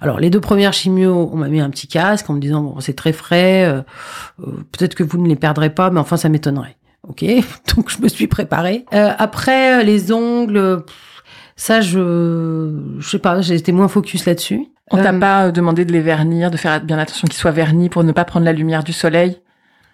[0.00, 2.80] Alors, les deux premières chimios, on m'a mis un petit casque en me disant, bon,
[2.80, 3.82] c'est très frais, euh,
[4.40, 6.76] euh, peut-être que vous ne les perdrez pas, mais enfin, ça m'étonnerait.
[7.08, 7.24] Ok,
[7.76, 8.84] donc je me suis préparée.
[8.92, 10.84] Euh, après, euh, les ongles,
[11.56, 14.66] ça, je, je sais pas, été moins focus là-dessus.
[14.90, 17.88] On t'a Euh, pas demandé de les vernir, de faire bien attention qu'ils soient vernis
[17.88, 19.38] pour ne pas prendre la lumière du soleil?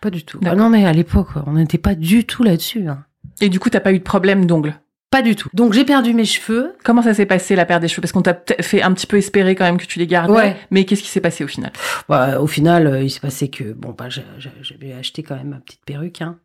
[0.00, 0.38] Pas du tout.
[0.44, 2.88] Ah non, mais à l'époque, on n'était pas du tout là-dessus.
[2.88, 3.04] hein.
[3.40, 4.74] Et du coup, t'as pas eu de problème d'ongles?
[5.10, 5.48] Pas du tout.
[5.52, 6.74] Donc, j'ai perdu mes cheveux.
[6.84, 8.00] Comment ça s'est passé la perte des cheveux?
[8.00, 10.32] Parce qu'on t'a fait un petit peu espérer quand même que tu les gardais.
[10.32, 10.56] Ouais.
[10.70, 11.70] Mais qu'est-ce qui s'est passé au final?
[12.08, 15.36] Bah, au final, euh, il s'est passé que bon, bah, j'a- j'a- j'avais acheté quand
[15.36, 16.38] même ma petite perruque, hein.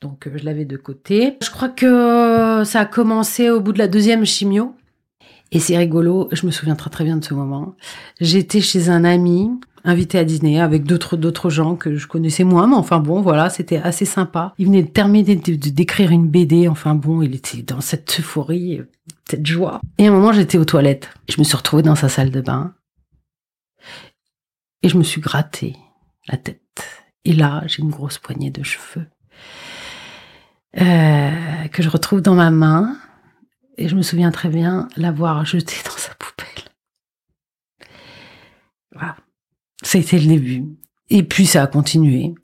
[0.00, 1.36] donc euh, je l'avais de côté.
[1.42, 4.74] Je crois que euh, ça a commencé au bout de la deuxième chimio.
[5.54, 7.74] Et c'est rigolo, je me souviens très bien de ce moment.
[8.20, 9.50] J'étais chez un ami,
[9.84, 13.76] invité à dîner avec d'autres gens que je connaissais moins, mais enfin bon, voilà, c'était
[13.76, 14.54] assez sympa.
[14.58, 18.18] Il venait de terminer de- de- d'écrire une BD, enfin bon, il était dans cette
[18.18, 18.80] euphorie,
[19.28, 19.80] cette joie.
[19.98, 21.10] Et à un moment, j'étais aux toilettes.
[21.28, 22.72] Je me suis retrouvée dans sa salle de bain.
[24.82, 25.76] Et je me suis gratté
[26.28, 26.60] la tête.
[27.26, 29.06] Et là, j'ai une grosse poignée de cheveux
[30.80, 31.30] euh,
[31.70, 32.96] que je retrouve dans ma main.
[33.78, 36.64] Et je me souviens très bien l'avoir jeté dans sa poubelle.
[38.92, 39.16] Voilà.
[39.82, 40.64] Ça a été le début.
[41.10, 42.34] Et puis ça a continué.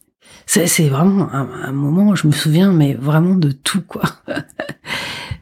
[0.46, 4.02] C'est vraiment un, moment, je me souviens, mais vraiment de tout, quoi.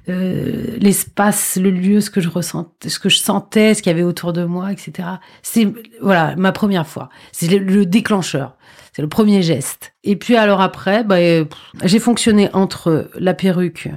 [0.08, 3.92] Euh, L'espace, le lieu, ce que je ressentais, ce que je sentais, ce qu'il y
[3.92, 5.08] avait autour de moi, etc.
[5.42, 5.66] C'est
[6.00, 7.08] voilà ma première fois.
[7.32, 8.56] C'est le, le déclencheur.
[8.92, 9.94] C'est le premier geste.
[10.04, 11.44] Et puis alors après, bah, euh,
[11.82, 13.88] j'ai fonctionné entre la perruque.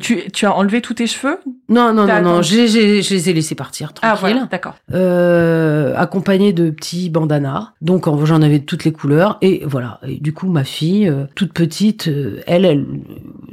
[0.00, 1.38] Tu, tu as enlevé tous tes cheveux?
[1.68, 4.34] Non, non, non, non, j'ai- j'ai- je les ai laissés partir Ah tranquille.
[4.34, 4.74] voilà, d'accord.
[4.92, 7.72] euh, accompagné de petits bandanas.
[7.80, 10.00] Donc en- j'en avais de toutes les couleurs et voilà.
[10.06, 12.86] Et du coup ma fille, euh, toute petite, euh, elle, elle,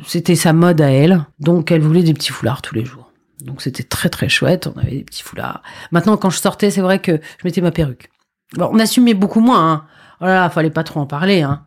[0.05, 1.25] c'était sa mode à elle.
[1.39, 3.11] Donc elle voulait des petits foulards tous les jours.
[3.43, 4.67] Donc c'était très très chouette.
[4.73, 5.61] On avait des petits foulards.
[5.91, 8.09] Maintenant quand je sortais, c'est vrai que je mettais ma perruque.
[8.55, 9.71] Bon, on assumait beaucoup moins.
[9.71, 9.83] Hein.
[10.19, 11.41] Voilà, fallait pas trop en parler.
[11.41, 11.61] Hein.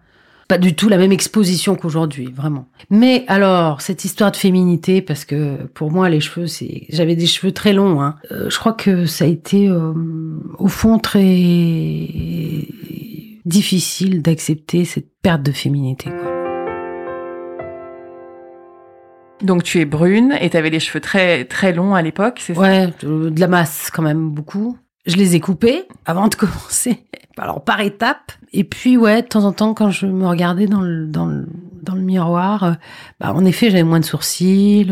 [0.48, 2.68] Pas du tout la même exposition qu'aujourd'hui, vraiment.
[2.88, 7.26] Mais alors, cette histoire de féminité, parce que pour moi, les cheveux, c'est, j'avais des
[7.26, 8.00] cheveux très longs.
[8.00, 8.16] Hein.
[8.32, 9.92] Euh, je crois que ça a été, euh,
[10.58, 11.20] au fond, très
[13.44, 16.08] difficile d'accepter cette perte de féminité.
[16.10, 16.32] Quoi.
[19.42, 22.54] Donc tu es brune et tu avais les cheveux très très longs à l'époque, c'est
[22.54, 22.60] ça?
[22.60, 24.76] Ouais, de, de la masse quand même beaucoup.
[25.08, 27.02] Je les ai coupés avant de commencer.
[27.36, 28.32] Alors par étapes.
[28.52, 31.46] Et puis ouais, de temps en temps, quand je me regardais dans le dans le,
[31.82, 32.76] dans le miroir,
[33.20, 34.86] bah, en effet, j'avais moins de sourcils,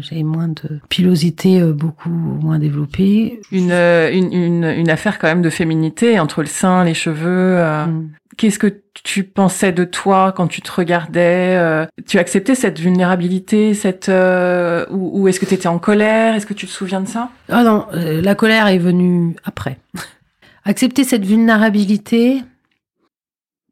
[0.00, 3.40] j'avais moins de pilosité beaucoup moins développée.
[3.52, 7.62] Une, une, une, une, affaire quand même de féminité entre le sein, les cheveux.
[7.62, 8.10] Mm.
[8.36, 14.08] Qu'est-ce que tu pensais de toi quand tu te regardais Tu acceptais cette vulnérabilité, cette
[14.08, 16.34] ou, ou est-ce que tu étais en colère?
[16.34, 17.30] Est-ce que tu te souviens de ça?
[17.48, 19.78] Ah non, la colère est venue après.
[20.64, 22.42] Accepter cette vulnérabilité,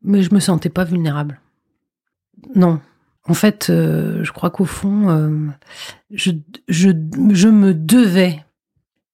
[0.02, 1.40] mais je me sentais pas vulnérable.
[2.54, 2.80] Non.
[3.24, 5.48] En fait, euh, je crois qu'au fond, euh,
[6.10, 6.32] je,
[6.68, 6.90] je,
[7.32, 8.44] je, me devais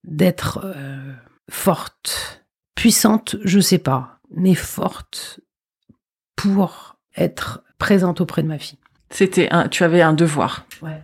[0.04, 1.12] d'être euh,
[1.50, 5.40] forte, puissante, je sais pas, mais forte
[6.54, 8.78] pour être présente auprès de ma fille.
[9.10, 10.66] C'était un, tu avais un devoir.
[10.82, 11.02] Ouais.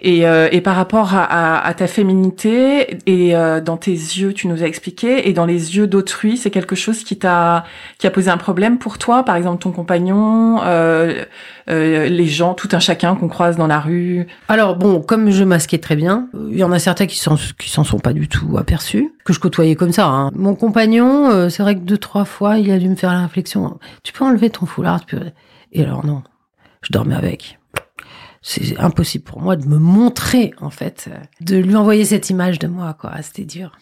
[0.00, 4.48] Et, euh, et par rapport à, à, ta féminité et euh, dans tes yeux, tu
[4.48, 7.64] nous as expliqué, et dans les yeux d'autrui, c'est quelque chose qui t'a
[7.98, 11.24] qui a posé un problème pour toi, par exemple ton compagnon, euh,
[11.70, 14.26] euh les gens, tout un chacun qu'on croise dans la rue?
[14.48, 17.70] Alors bon, comme je masquais très bien, il y en a certains qui s'en qui
[17.70, 20.06] s'en sont pas du tout aperçus, que je côtoyais comme ça.
[20.08, 20.32] Hein.
[20.34, 23.22] Mon compagnon, euh, c'est vrai que deux trois fois, il a dû me faire la
[23.22, 23.78] réflexion.
[24.02, 25.02] Tu peux enlever ton foulard,
[25.72, 26.22] et alors non,
[26.82, 27.58] je dormais avec
[28.46, 31.08] c'est impossible pour moi de me montrer en fait,
[31.40, 33.12] de lui envoyer cette image de moi quoi.
[33.22, 33.72] C'était dur.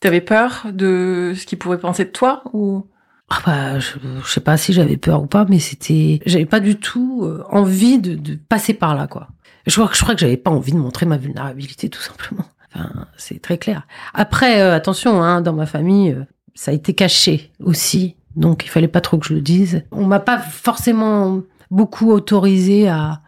[0.00, 2.84] T'avais peur de ce qu'il pourrait penser de toi ou?
[3.30, 6.76] Ah bah, je, sais pas si j'avais peur ou pas, mais c'était, j'avais pas du
[6.76, 9.28] tout euh, envie de, de, passer par là quoi.
[9.68, 12.44] Je crois que je crois que j'avais pas envie de montrer ma vulnérabilité tout simplement.
[12.74, 13.86] Enfin, c'est très clair.
[14.14, 18.68] Après, euh, attention, hein, dans ma famille, euh, ça a été caché aussi, donc il
[18.68, 19.84] fallait pas trop que je le dise.
[19.92, 23.21] On m'a pas forcément beaucoup autorisé à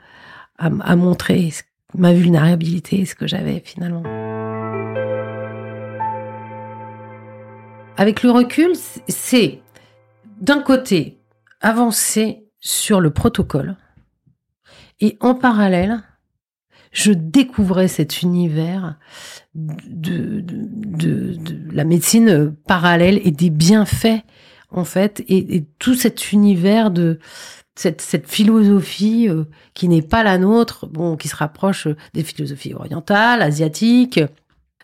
[0.59, 1.53] à, montrer
[1.95, 4.03] ma vulnérabilité, ce que j'avais finalement.
[7.97, 8.73] Avec le recul,
[9.09, 9.61] c'est
[10.41, 11.19] d'un côté
[11.61, 13.77] avancer sur le protocole
[15.01, 16.03] et en parallèle,
[16.93, 18.97] je découvrais cet univers
[19.55, 21.37] de, de,
[21.73, 24.23] la médecine parallèle et des bienfaits
[24.71, 27.19] en fait et tout cet univers de
[27.77, 32.23] cette, cette philosophie euh, qui n'est pas la nôtre, bon, qui se rapproche euh, des
[32.23, 34.21] philosophies orientales, asiatiques,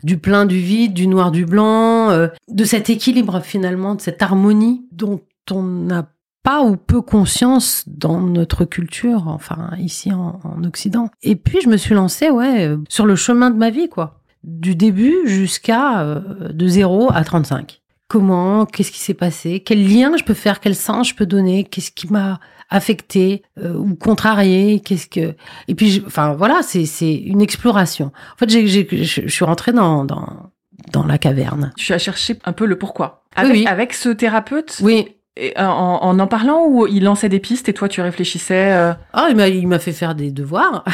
[0.02, 4.22] du plein, du vide, du noir, du blanc, euh, de cet équilibre finalement, de cette
[4.22, 6.08] harmonie dont on n'a
[6.42, 11.10] pas ou peu conscience dans notre culture, enfin ici en, en Occident.
[11.22, 14.74] Et puis je me suis lancée, ouais, sur le chemin de ma vie, quoi, du
[14.74, 20.34] début jusqu'à de 0 à 35 comment, qu'est-ce qui s'est passé, quel lien je peux
[20.34, 25.36] faire, quel sens je peux donner, qu'est-ce qui m'a affecté euh, ou contrarié, qu'est-ce que
[25.68, 28.06] et puis enfin voilà, c'est c'est une exploration.
[28.34, 30.50] En fait, j'ai je suis rentrée dans dans
[30.92, 31.72] dans la caverne.
[31.76, 33.22] Tu as cherché un peu le pourquoi.
[33.36, 35.14] Avec, oui, avec ce thérapeute Oui.
[35.36, 38.92] Et en, en, en parlant ou il lançait des pistes et toi tu réfléchissais euh...
[39.12, 40.84] Ah, il m'a il m'a fait faire des devoirs.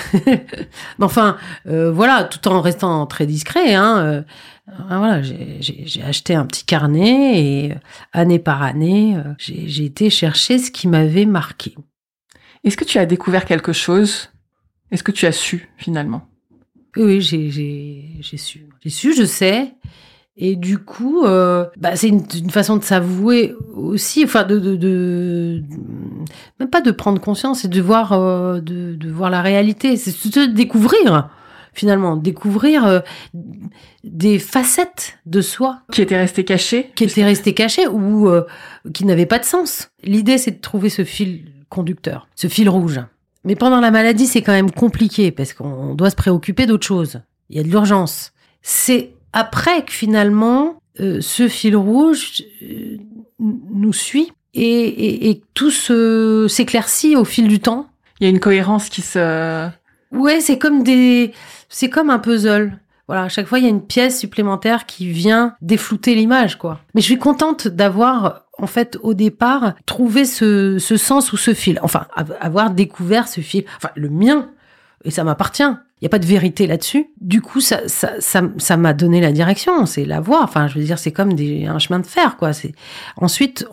[1.00, 3.74] enfin, euh, voilà, tout en restant très discret.
[3.74, 4.22] Hein, euh,
[4.66, 7.76] voilà, j'ai acheté un petit carnet et euh,
[8.12, 11.76] année par année, euh, j'ai été chercher ce qui m'avait marqué.
[12.64, 14.30] Est-ce que tu as découvert quelque chose?
[14.90, 16.28] Est-ce que tu as su finalement?
[16.96, 17.50] Oui, j'ai
[18.36, 18.66] su.
[18.80, 19.74] J'ai su, je sais.
[20.36, 25.62] Et du coup, euh, bah, c'est une, façon de s'avouer aussi, enfin de, de, de,
[26.60, 28.10] même pas de prendre conscience, c'est de voir
[28.60, 31.30] de, de voir la réalité, c'est de découvrir
[31.76, 33.00] finalement, découvrir euh,
[34.02, 35.80] des facettes de soi.
[35.92, 38.44] Qui étaient restées cachées Qui étaient restées cachées ou euh,
[38.92, 39.90] qui n'avaient pas de sens.
[40.02, 43.00] L'idée, c'est de trouver ce fil conducteur, ce fil rouge.
[43.44, 47.20] Mais pendant la maladie, c'est quand même compliqué parce qu'on doit se préoccuper d'autre chose.
[47.50, 48.32] Il y a de l'urgence.
[48.62, 52.42] C'est après que finalement, euh, ce fil rouge
[53.38, 55.70] nous suit et, et tout
[56.48, 57.88] s'éclaircit au fil du temps.
[58.18, 59.68] Il y a une cohérence qui se...
[60.16, 61.32] Ouais, c'est comme des,
[61.68, 62.78] c'est comme un puzzle.
[63.08, 66.80] Voilà, à chaque fois, il y a une pièce supplémentaire qui vient déflouter l'image, quoi.
[66.94, 71.54] Mais je suis contente d'avoir, en fait, au départ, trouvé ce, ce sens ou ce
[71.54, 71.78] fil.
[71.82, 72.06] Enfin,
[72.40, 73.64] avoir découvert ce fil.
[73.76, 74.50] Enfin, le mien.
[75.04, 75.62] Et ça m'appartient.
[75.62, 77.06] Il n'y a pas de vérité là-dessus.
[77.20, 79.86] Du coup, ça, ça, ça, ça m'a donné la direction.
[79.86, 80.42] C'est la voie.
[80.42, 82.52] Enfin, je veux dire, c'est comme des, un chemin de fer, quoi.
[82.52, 82.72] C'est,
[83.16, 83.68] ensuite,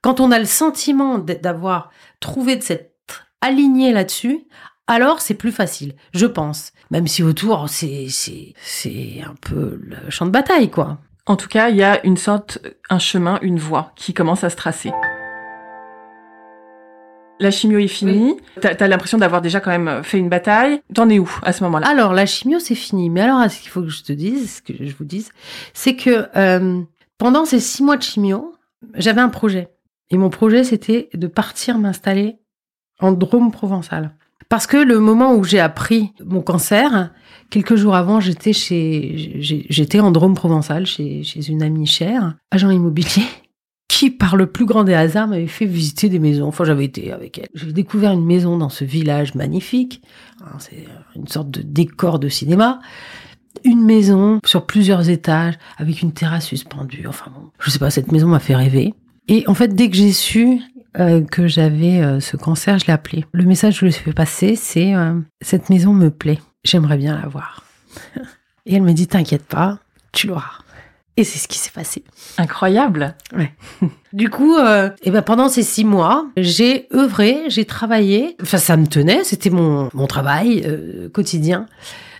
[0.00, 2.90] quand on a le sentiment d'avoir trouvé de s'être
[3.40, 4.40] aligné là-dessus,
[4.86, 6.72] alors c'est plus facile, je pense.
[6.90, 10.98] Même si autour, c'est, c'est, c'est un peu le champ de bataille, quoi.
[11.26, 12.58] En tout cas, il y a une sorte,
[12.90, 14.92] un chemin, une voie qui commence à se tracer.
[17.38, 18.36] La chimio est finie.
[18.60, 20.80] T'as as, l'impression d'avoir déjà quand même fait une bataille.
[20.94, 21.88] T'en es où à ce moment-là?
[21.88, 23.10] Alors la chimio c'est fini.
[23.10, 25.30] Mais alors ce qu'il faut que je te dise, ce que je vous dise,
[25.74, 26.80] c'est que euh,
[27.18, 28.54] pendant ces six mois de chimio,
[28.94, 29.68] j'avais un projet.
[30.10, 32.36] Et mon projet c'était de partir m'installer
[33.00, 34.14] en Drôme provençal.
[34.52, 37.10] Parce que le moment où j'ai appris mon cancer,
[37.48, 43.24] quelques jours avant, j'étais chez, j'étais en Drôme provençal chez, une amie chère, agent immobilier,
[43.88, 46.48] qui, par le plus grand des hasards, m'avait fait visiter des maisons.
[46.48, 47.48] Enfin, j'avais été avec elle.
[47.54, 50.02] J'ai découvert une maison dans ce village magnifique.
[50.58, 50.84] C'est
[51.16, 52.80] une sorte de décor de cinéma.
[53.64, 57.06] Une maison sur plusieurs étages avec une terrasse suspendue.
[57.08, 58.92] Enfin bon, je sais pas, cette maison m'a fait rêver.
[59.28, 60.60] Et en fait, dès que j'ai su
[60.98, 63.24] euh, que j'avais euh, ce cancer, je l'ai appelé.
[63.32, 66.96] Le message que je lui ai fait passer, c'est euh, cette maison me plaît, j'aimerais
[66.96, 67.64] bien la voir.
[68.66, 69.78] Et elle me dit t'inquiète pas,
[70.12, 70.62] tu l'auras.
[71.16, 72.04] Et c'est ce qui s'est passé.
[72.38, 73.14] Incroyable.
[73.36, 73.52] Ouais.
[74.14, 78.36] du coup, euh, et ben pendant ces six mois, j'ai œuvré, j'ai travaillé.
[78.40, 81.66] Enfin, ça me tenait, c'était mon mon travail euh, quotidien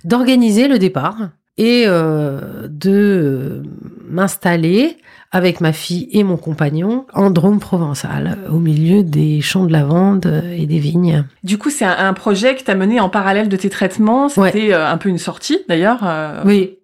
[0.05, 3.63] d'organiser le départ et euh, de
[4.09, 4.99] m'installer
[5.33, 10.43] avec ma fille et mon compagnon en Drôme provençal, au milieu des champs de lavande
[10.57, 11.25] et des vignes.
[11.43, 14.29] Du coup, c'est un, projet que tu as mené en parallèle de tes traitements.
[14.29, 16.07] C'était un peu une sortie, d'ailleurs.
[16.45, 16.77] Oui,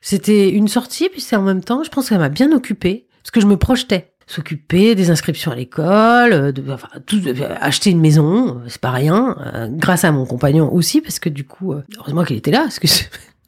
[0.00, 3.30] c'était une sortie, puis c'est en même temps, je pense qu'elle m'a bien occupée, parce
[3.30, 4.12] que je me projetais.
[4.26, 7.20] S'occuper des inscriptions à l'école, de, enfin, tout,
[7.60, 11.44] acheter une maison, c'est pas rien, euh, grâce à mon compagnon aussi, parce que du
[11.44, 12.86] coup, euh, heureusement qu'il était là, parce que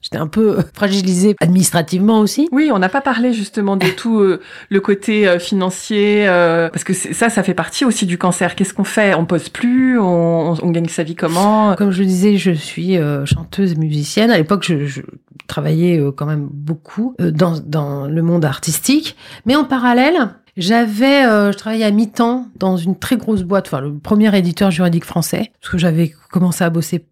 [0.03, 2.49] J'étais un peu fragilisée administrativement aussi.
[2.51, 6.83] Oui, on n'a pas parlé justement de tout euh, le côté euh, financier, euh, parce
[6.83, 8.57] que ça, ça fait partie aussi du cancer.
[8.57, 9.15] Qu'est-ce qu'on fait?
[9.15, 10.01] On pose plus?
[10.01, 11.77] On, on, gagne sa vie comment?
[11.77, 14.31] Comme je le disais, je suis chanteuse et musicienne.
[14.31, 15.03] À l'époque, je, je,
[15.47, 19.17] travaillais quand même beaucoup dans, dans le monde artistique.
[19.45, 23.99] Mais en parallèle, j'avais, je travaillais à mi-temps dans une très grosse boîte, enfin le
[23.99, 27.05] premier éditeur juridique français, parce que j'avais commencé à bosser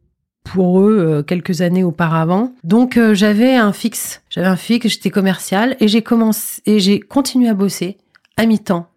[0.44, 2.52] pour eux euh, quelques années auparavant.
[2.64, 7.00] Donc euh, j'avais un fixe, j'avais un fixe, j'étais commercial et j'ai commencé et j'ai
[7.00, 7.98] continué à bosser
[8.36, 8.88] à mi-temps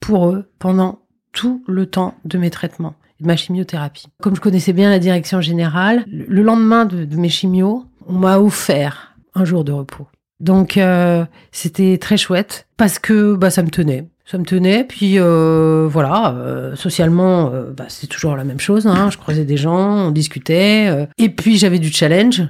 [0.00, 1.00] pour eux pendant
[1.32, 4.06] tout le temps de mes traitements de ma chimiothérapie.
[4.20, 9.14] Comme je connaissais bien la direction générale, le lendemain de, mes chimios, on m'a offert
[9.34, 10.08] un jour de repos.
[10.40, 14.84] Donc euh, c'était très chouette parce que bah ça me tenait ça me tenait.
[14.84, 18.86] Puis euh, voilà, euh, socialement, euh, bah, c'est toujours la même chose.
[18.86, 19.10] Hein.
[19.10, 21.08] Je croisais des gens, on discutait.
[21.18, 22.42] et puis j'avais du challenge.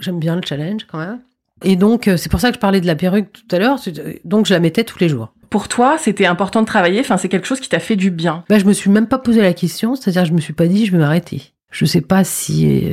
[0.00, 1.20] J'aime bien le challenge quand même.
[1.62, 3.78] Et donc c'est pour ça que je parlais de la perruque tout à l'heure.
[4.24, 5.32] Donc je la mettais tous les jours.
[5.50, 7.00] Pour toi, c'était important de travailler?
[7.00, 8.44] Enfin, c'est quelque chose qui t'a fait du bien?
[8.48, 9.94] Bah, je me suis même pas posé la question.
[9.94, 11.52] C'est-à-dire, je me suis pas dit, je vais m'arrêter.
[11.70, 12.84] Je sais pas si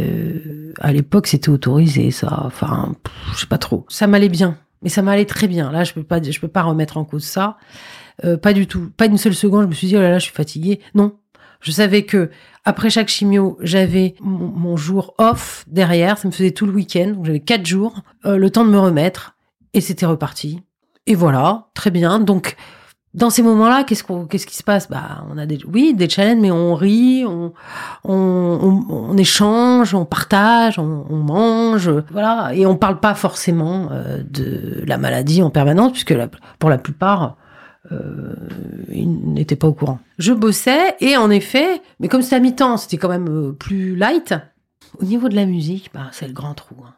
[0.80, 2.44] à l'époque c'était autorisé ça.
[2.46, 2.94] Enfin,
[3.34, 3.86] je sais pas trop.
[3.90, 5.72] Ça m'allait bien, mais ça m'allait très bien.
[5.72, 7.58] Là, je peux pas, je peux pas remettre en cause ça.
[8.24, 8.92] Euh, pas du tout.
[8.96, 10.80] Pas une seule seconde, je me suis dit, oh là là, je suis fatiguée.
[10.94, 11.18] Non.
[11.60, 12.32] Je savais que
[12.66, 16.18] après chaque chimio, j'avais mon, jour off derrière.
[16.18, 17.14] Ça me faisait tout le week-end.
[17.16, 19.36] Donc j'avais quatre jours, euh, le temps de me remettre.
[19.74, 20.62] Et c'était reparti.
[21.08, 22.20] Et voilà, très bien.
[22.20, 22.56] Donc,
[23.14, 24.90] dans ces moments-là, qu'est-ce qu'on, qu'est-ce qui se passe?
[24.90, 27.54] Bah, on a des, oui, des challenges, mais on rit, on,
[28.04, 34.24] on, on, échange, on partage, on, on, mange, voilà, et on parle pas forcément euh,
[34.24, 36.16] de la maladie en permanence, puisque
[36.58, 37.36] pour la plupart,
[37.92, 38.36] euh,
[38.92, 40.00] il n'était pas au courant.
[40.18, 43.96] Je bossais et en effet, mais comme c'était à mi-temps, c'était quand même euh, plus
[43.96, 44.34] light.
[45.00, 46.76] Au niveau de la musique, bah, c'est le grand trou.
[46.86, 46.94] Hein.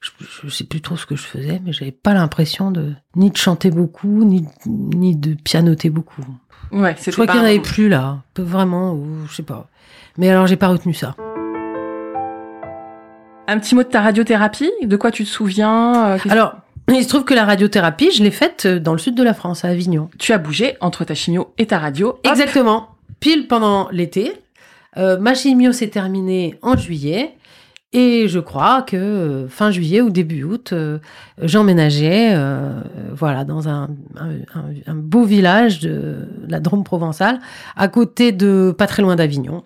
[0.00, 0.10] Je,
[0.46, 3.36] ne sais plus trop ce que je faisais, mais j'avais pas l'impression de ni de
[3.36, 6.24] chanter beaucoup, ni, ni de pianoter beaucoup.
[6.72, 9.68] Ouais, je crois qu'il n'y en avait plus là, vraiment, ou je sais pas.
[10.18, 11.14] Mais alors j'ai pas retenu ça.
[13.48, 16.10] Un petit mot de ta radiothérapie, de quoi tu te souviens?
[16.10, 16.56] Euh, Alors,
[16.94, 19.34] il se trouve que la radiothérapie, je l'ai faite euh, dans le sud de la
[19.34, 20.08] France, à Avignon.
[20.18, 22.18] Tu as bougé entre ta chimio et ta radio.
[22.24, 22.90] Exactement.
[23.20, 24.32] Pile pendant l'été.
[24.96, 27.34] Euh, ma chimio s'est terminée en juillet.
[27.92, 30.74] Et je crois que euh, fin juillet ou début août,
[31.40, 32.36] j'emménageais
[33.12, 37.40] voilà, dans un, un, beau village de la Drôme provençale,
[37.74, 39.64] à côté de, pas très loin d'Avignon.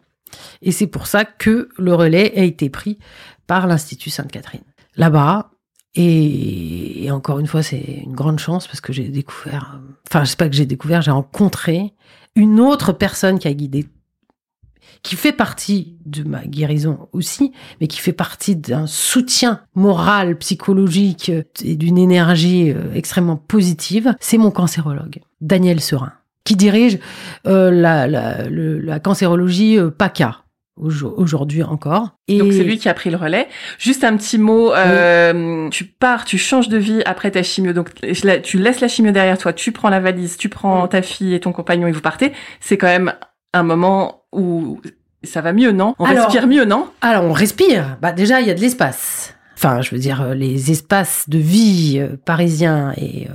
[0.63, 2.99] Et c'est pour ça que le relais a été pris
[3.47, 4.63] par l'Institut Sainte-Catherine.
[4.97, 5.51] Là-bas,
[5.94, 10.37] et, encore une fois, c'est une grande chance parce que j'ai découvert, enfin, je sais
[10.37, 11.92] pas que j'ai découvert, j'ai rencontré
[12.37, 13.87] une autre personne qui a guidé,
[15.03, 21.33] qui fait partie de ma guérison aussi, mais qui fait partie d'un soutien moral, psychologique
[21.62, 24.14] et d'une énergie euh, extrêmement positive.
[24.20, 26.12] C'est mon cancérologue, Daniel Serin,
[26.45, 27.01] qui dirige
[27.47, 30.45] euh, la, cancérologie euh, PACA
[30.81, 32.11] aujourd'hui encore.
[32.28, 32.39] Et...
[32.39, 33.49] Donc c'est lui qui a pris le relais.
[33.78, 37.91] Juste un petit mot, euh, tu pars, tu changes de vie après ta chimio, donc
[38.43, 41.41] tu laisses la chimio derrière toi, tu prends la valise, tu prends ta fille et
[41.41, 42.33] ton compagnon et vous partez.
[42.61, 43.12] C'est quand même
[43.53, 44.81] un moment où
[45.22, 45.95] ça va mieux, non?
[45.99, 46.89] On respire mieux, non?
[47.01, 47.99] Alors on respire.
[48.01, 49.35] Bah déjà il y a de l'espace.
[49.57, 53.28] Enfin, je veux dire, euh, les espaces de vie euh, parisiens et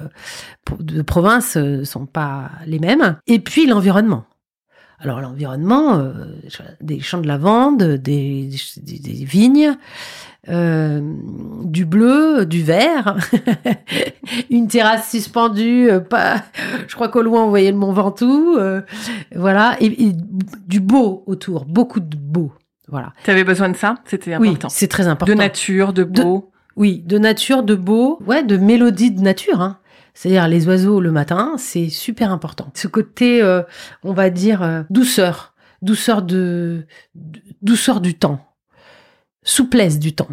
[0.79, 3.17] de province sont pas les mêmes.
[3.27, 4.25] Et puis l'environnement.
[5.05, 6.13] Alors l'environnement, euh,
[6.81, 8.49] des champs de lavande, des,
[8.81, 9.77] des, des vignes,
[10.49, 10.99] euh,
[11.63, 13.15] du bleu, du vert,
[14.49, 16.41] une terrasse suspendue, euh, pas,
[16.87, 18.57] je crois qu'au loin on voyait le Mont Ventoux,
[19.35, 20.13] voilà, et, et,
[20.65, 22.51] du beau autour, beaucoup de beau,
[22.87, 23.13] voilà.
[23.23, 24.67] Tu avais besoin de ça, c'était important.
[24.69, 25.31] Oui, c'est très important.
[25.31, 26.49] De nature, de beau.
[26.49, 29.77] De, oui, de nature, de beau, ouais, de mélodie de nature, hein.
[30.15, 32.71] C'est-à-dire les oiseaux le matin, c'est super important.
[32.73, 33.61] Ce côté, euh,
[34.03, 36.87] on va dire, euh, douceur, douceur de,
[37.61, 38.39] douceur du temps,
[39.43, 40.29] souplesse du temps,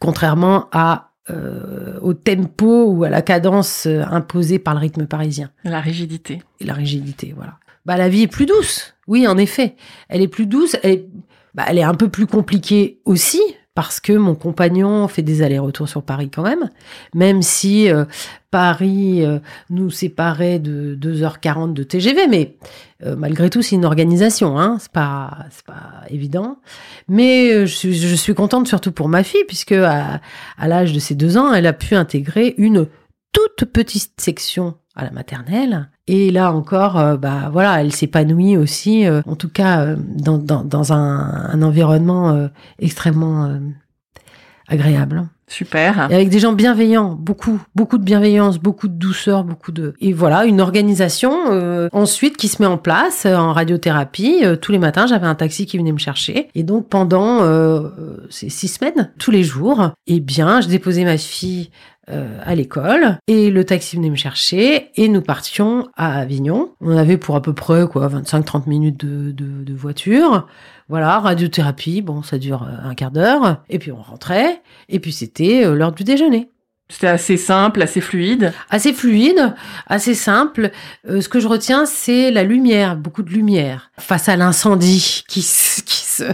[0.00, 5.50] contrairement à euh, au tempo ou à la cadence imposée par le rythme parisien.
[5.62, 6.42] La rigidité.
[6.58, 7.58] Et la rigidité, voilà.
[7.86, 8.94] Bah la vie est plus douce.
[9.06, 9.76] Oui, en effet,
[10.08, 10.76] elle est plus douce.
[10.82, 11.08] Elle est,
[11.54, 13.40] bah, elle est un peu plus compliquée aussi
[13.78, 16.68] parce que mon compagnon fait des allers-retours sur Paris quand même,
[17.14, 18.06] même si euh,
[18.50, 19.38] Paris euh,
[19.70, 22.56] nous séparait de 2h40 de TGV, mais
[23.06, 26.58] euh, malgré tout c'est une organisation, hein, c'est pas pas évident.
[27.06, 30.20] Mais je suis, contente surtout pour ma fille puisque à
[30.66, 32.88] l'âge de ses deux ans, elle a pu intégrer une
[33.32, 35.88] toute petite section à la maternelle.
[36.08, 40.38] Et là encore, euh, bah voilà, elle s'épanouit aussi, euh, en tout cas euh, dans,
[40.38, 42.48] dans, dans un, un, environnement
[42.78, 43.58] extrêmement
[44.66, 45.28] agréable.
[45.46, 46.08] Super.
[46.10, 50.12] Et avec des gens bienveillants, beaucoup, beaucoup de bienveillance, beaucoup de douceur, beaucoup de et
[50.12, 51.32] voilà une organisation
[51.92, 54.44] ensuite qui se met en place en radiothérapie.
[54.60, 57.40] Tous les matins, j'avais un taxi qui venait me chercher et donc pendant
[58.30, 61.70] ces six semaines, tous les jours, eh bien, je déposais ma fille
[62.10, 66.72] euh, à l'école et le taxi venait me chercher et nous partions à Avignon.
[66.80, 70.46] On avait pour à peu près quoi 25-30 minutes de, de, de voiture.
[70.88, 73.62] Voilà, radiothérapie, bon, ça dure un quart d'heure.
[73.68, 74.62] Et puis on rentrait.
[74.88, 76.48] Et puis c'était euh, l'heure du déjeuner.
[76.90, 78.52] C'était assez simple, assez fluide.
[78.70, 79.54] Assez fluide,
[79.86, 80.70] assez simple.
[81.08, 85.40] Euh, ce que je retiens, c'est la lumière, beaucoup de lumière face à l'incendie qui,
[85.86, 86.24] qui se,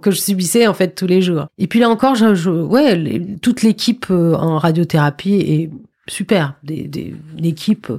[0.00, 1.46] que je subissais en fait tous les jours.
[1.58, 5.70] Et puis là encore, je, je ouais, toute l'équipe euh, en radiothérapie est
[6.08, 7.92] super, des, des, une équipe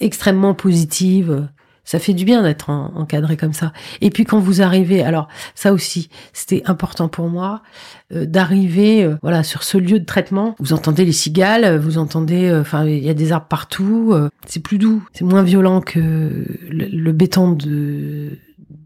[0.00, 1.48] extrêmement positive
[1.84, 3.72] ça fait du bien d'être encadré comme ça.
[4.00, 7.62] Et puis quand vous arrivez, alors ça aussi, c'était important pour moi
[8.12, 10.54] euh, d'arriver, euh, voilà, sur ce lieu de traitement.
[10.58, 14.10] Vous entendez les cigales, vous entendez, euh, enfin, il y a des arbres partout.
[14.12, 18.38] Euh, c'est plus doux, c'est moins violent que le, béton de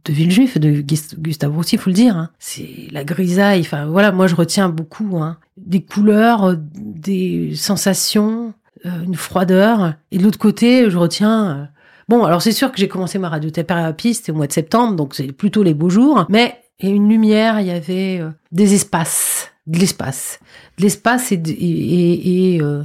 [0.05, 0.82] de Villejuif, de
[1.18, 2.16] Gustave Roussy, faut le dire.
[2.16, 2.30] Hein.
[2.38, 3.61] C'est la grisaille.
[3.61, 5.36] Enfin voilà, moi je retiens beaucoup hein.
[5.57, 8.55] des couleurs, des sensations,
[8.86, 9.94] euh, une froideur.
[10.11, 11.68] Et de l'autre côté, je retiens
[12.09, 15.15] Bon, alors c'est sûr que j'ai commencé ma radiothérapie, c'était au mois de septembre, donc
[15.15, 16.25] c'est plutôt les beaux jours.
[16.31, 20.41] Mais il y a une lumière, il y avait euh, des espaces, de l'espace,
[20.79, 22.83] de l'espace et, et, et, et euh,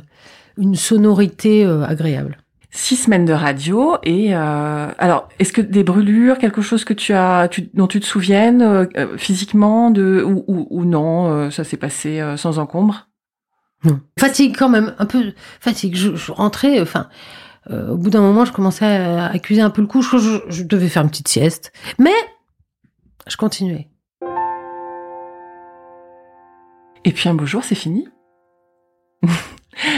[0.58, 2.38] une sonorité euh, agréable.
[2.76, 7.48] Six semaines de radio et alors est-ce que des brûlures, quelque chose que tu as,
[7.48, 12.58] tu, dont tu te souviennes physiquement de ou, ou, ou non, ça s'est passé sans
[12.58, 13.10] encombre?
[13.84, 14.00] Non.
[14.18, 15.96] Fatigue quand même, un peu fatigue.
[15.96, 17.10] Je, je rentrais, enfin
[17.70, 20.02] euh, au bout d'un moment, je commençais à accuser un peu le coup.
[20.02, 21.72] Je, je, je, devais faire une petite sieste.
[21.98, 22.12] Mais
[23.28, 23.90] je continuais.
[27.06, 28.08] Et puis un beau jour, c'est fini.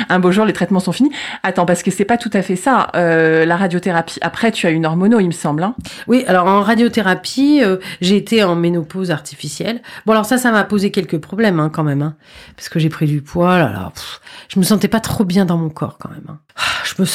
[0.10, 1.12] un beau jour, les traitements sont finis.
[1.44, 2.90] Attends, parce que c'est pas tout à fait ça.
[2.96, 4.20] Euh, la radiothérapie.
[4.22, 5.64] Après, tu as une hormono, il me semble.
[5.64, 5.76] Hein
[6.08, 9.82] oui, alors en radiothérapie, euh, j'ai été en ménopause artificielle.
[10.06, 12.16] Bon, alors ça, ça m'a posé quelques problèmes hein, quand même, hein,
[12.56, 13.58] parce que j'ai pris du poids.
[13.58, 16.26] Là, là, pff, je me sentais pas trop bien dans mon corps quand même.
[16.30, 16.40] Hein.
[16.84, 17.06] Je me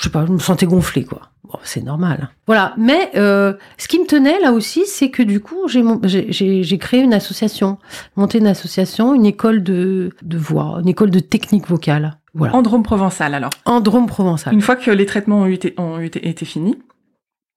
[0.00, 1.20] je sais pas, je me sentais gonflée, quoi.
[1.44, 2.30] Bon, c'est normal.
[2.46, 2.72] Voilà.
[2.78, 7.12] Mais euh, ce qui me tenait là aussi, c'est que du coup, j'ai créé une
[7.12, 7.76] association,
[8.16, 12.16] monté une association, une école de, de voix, une école de technique vocale.
[12.32, 12.56] Voilà.
[12.56, 13.50] En Drôme provençal, alors.
[13.66, 14.54] En Drôme provençal.
[14.54, 16.78] Une fois que les traitements ont été, ont été, été finis.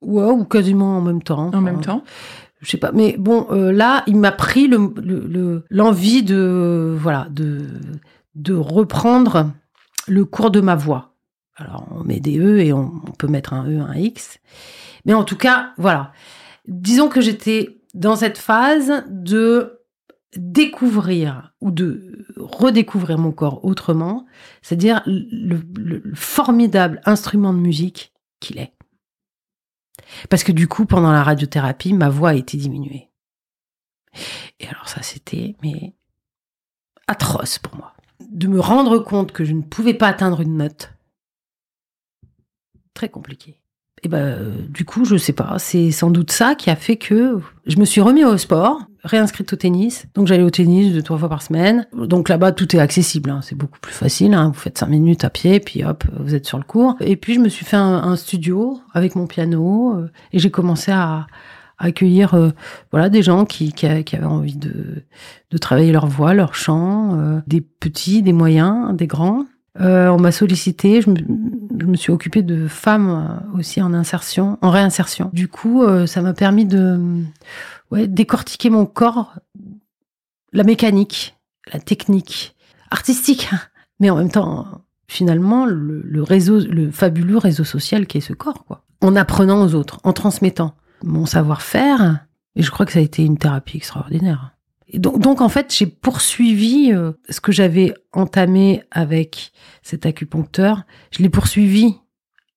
[0.02, 1.46] Ouais, ou quasiment en même temps.
[1.46, 2.04] En enfin, même temps.
[2.60, 7.28] Je sais pas, mais bon, euh, là, il m'a pris le l'envie le, de voilà
[7.30, 7.68] de
[8.36, 9.52] de reprendre
[10.10, 11.12] le cours de ma voix.
[11.56, 14.39] Alors, on met des E et on, peut mettre un E, un X.
[15.06, 16.12] Mais en tout cas, voilà.
[16.68, 19.80] Disons que j'étais dans cette phase de
[20.36, 24.26] découvrir ou de redécouvrir mon corps autrement,
[24.64, 28.74] c'est-à-dire le, le, formidable instrument de musique qu'il est.
[30.30, 33.10] Parce que du coup, pendant la radiothérapie, ma voix a été diminuée.
[34.60, 35.93] Et alors ça, c'était mais
[37.08, 37.93] atroce pour moi.
[38.32, 40.93] De me rendre compte que je ne pouvais pas atteindre une note
[42.94, 43.58] très compliqué.
[44.04, 44.38] Et ben,
[44.70, 45.56] du coup, je sais pas.
[45.60, 49.54] C'est sans doute ça qui a fait que je me suis remis au sport, réinscrite
[49.54, 50.08] au tennis.
[50.14, 51.88] Donc j'allais au tennis deux trois fois par semaine.
[51.94, 53.30] Donc là-bas, tout est accessible.
[53.30, 53.39] Hein.
[53.41, 54.34] C'est beaucoup plus facile.
[54.34, 54.50] Hein.
[54.50, 56.98] Vous faites cinq minutes à pied, puis hop, vous êtes sur le cours.
[57.00, 60.91] Et puis je me suis fait un, studio avec mon piano euh, et j'ai commencé
[60.91, 61.28] à,
[61.80, 62.52] accueillir euh,
[62.91, 65.04] voilà des gens qui, avaient envie de,
[65.52, 69.46] de travailler leur voix, leur chant, euh, des petits, des moyens, des grands.
[69.80, 71.02] Euh, on m'a sollicité,
[71.95, 75.30] suis occupée de femmes euh, aussi en insertion, en réinsertion.
[75.34, 77.24] Du coup, euh, ça m'a permis de
[77.91, 79.36] ouais, décortiquer mon corps,
[80.51, 81.38] la mécanique,
[81.71, 82.55] la technique,
[82.91, 83.49] artistique,
[83.99, 88.65] mais en même temps, finalement, le, réseau, le fabuleux réseau social qui est ce corps,
[88.65, 88.84] quoi.
[89.01, 93.24] En apprenant aux autres, en transmettant mon savoir-faire, et je crois que ça a été
[93.24, 94.53] une thérapie extraordinaire
[94.94, 100.84] donc, en fait, j'ai poursuivi euh, ce que j'avais entamé avec cet acupuncteur.
[101.12, 101.96] Je l'ai poursuivi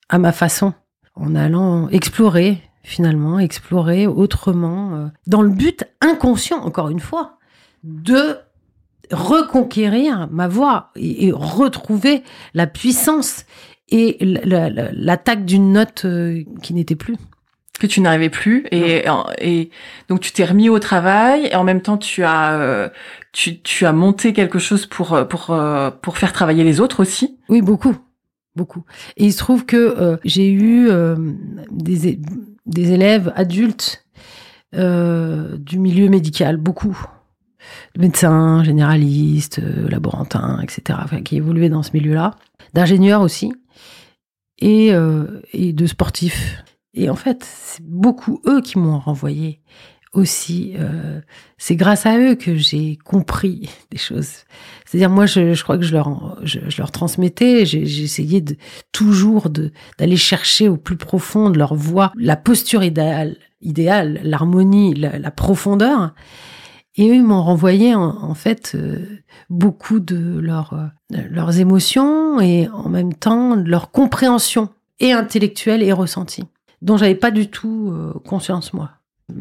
[0.09, 0.75] à ma façon,
[1.15, 7.39] en allant explorer, finalement, explorer autrement, euh, dans le but inconscient, encore une fois,
[7.85, 8.39] de
[9.13, 12.23] reconquérir ma voix et, retrouver
[12.55, 13.45] la puissance
[13.89, 17.17] et l'attaque d'une note euh, qui n'était plus
[17.79, 19.05] que tu n'arrivais plus et,
[19.39, 19.71] et
[20.09, 22.89] donc tu t'es remis au travail et en même temps tu as euh,
[23.33, 27.01] tu, tu as monté quelque chose pour euh, pour euh, pour faire travailler les autres
[27.01, 27.39] aussi.
[27.49, 27.97] Oui beaucoup
[28.55, 28.85] beaucoup.
[29.19, 30.89] Et il se trouve que j'ai eu
[31.71, 32.19] des
[32.65, 34.07] des élèves adultes
[34.73, 36.99] du milieu médical beaucoup.
[37.99, 42.37] Médecins généralistes laborantins etc enfin, qui évoluaient dans ce milieu là
[42.73, 43.53] d'ingénieurs aussi.
[44.59, 44.93] Et,
[45.53, 46.65] et de sportifs
[46.97, 49.61] et en fait, c'est beaucoup eux qui m'ont renvoyé
[50.15, 50.73] aussi.
[50.79, 51.21] Euh,
[51.59, 54.45] c'est grâce à eux que j'ai compris des choses.
[54.87, 57.63] C'est-à-dire, moi, je, je, crois que je leur, je, je leur transmettais.
[57.63, 58.57] Essayé de
[58.93, 59.51] toujours
[59.99, 66.15] d'aller chercher au plus profond de leur voix la posture idéale, idéale, l'harmonie, la, profondeur.
[66.95, 69.05] Et eux, m'ont renvoyé en, en fait euh,
[69.51, 75.93] beaucoup de leur, euh, leurs émotions et en même temps leur compréhension et intellectuelle et
[75.93, 76.45] ressentie
[76.83, 78.91] dont j'avais pas du tout euh, conscience moi.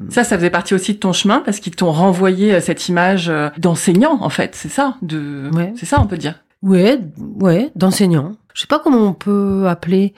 [0.10, 3.30] Ça, ça faisait partie aussi de ton chemin parce qu'ils t'ont renvoyé euh, cette image
[3.30, 6.44] euh, d'enseignant, en fait, c'est ça, de, c'est ça, on peut dire.
[6.64, 7.00] Ouais,
[7.40, 8.36] ouais, d'enseignant.
[8.56, 10.14] Je sais pas comment on peut appeler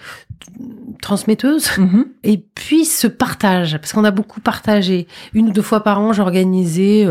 [1.01, 1.65] transmetteuse.
[1.71, 2.05] Mm-hmm.
[2.23, 5.07] Et puis ce partage, parce qu'on a beaucoup partagé.
[5.33, 7.05] Une ou deux fois par an, j'organisais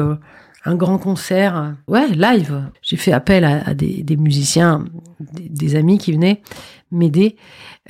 [0.67, 2.63] un grand concert, ouais, live.
[2.83, 4.85] J'ai fait appel à, des, musiciens,
[5.21, 6.43] des, amis qui venaient
[6.91, 7.37] m'aider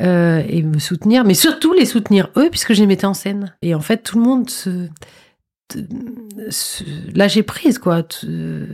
[0.01, 3.55] euh, et me soutenir, mais surtout les soutenir eux, puisque je les mettais en scène.
[3.63, 4.89] Et en fait, tout le monde se,
[6.49, 6.85] se
[7.15, 8.67] lâchait prise, quoi, euh,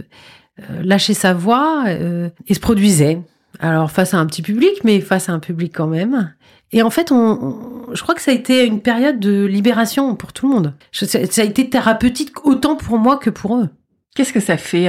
[0.83, 3.21] lâchait sa voix euh, et se produisait.
[3.59, 6.35] Alors face à un petit public, mais face à un public quand même.
[6.73, 10.33] Et en fait, on, je crois que ça a été une période de libération pour
[10.33, 10.75] tout le monde.
[10.91, 13.69] Ça a été thérapeutique autant pour moi que pour eux.
[14.15, 14.89] Qu'est-ce que ça fait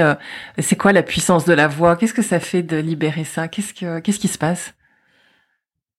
[0.58, 1.96] C'est quoi la puissance de la voix?
[1.96, 3.48] Qu'est-ce que ça fait de libérer ça?
[3.48, 4.74] Qu'est-ce que qu'est-ce qui se passe?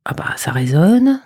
[0.06, 1.20] Ah bah ça résonne,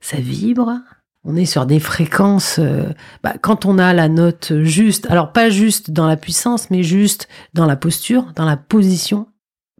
[0.00, 0.80] ça vibre.
[1.22, 2.58] On est sur des fréquences.
[2.58, 2.84] Euh,
[3.22, 7.28] bah, quand on a la note juste, alors pas juste dans la puissance, mais juste
[7.52, 9.26] dans la posture, dans la position,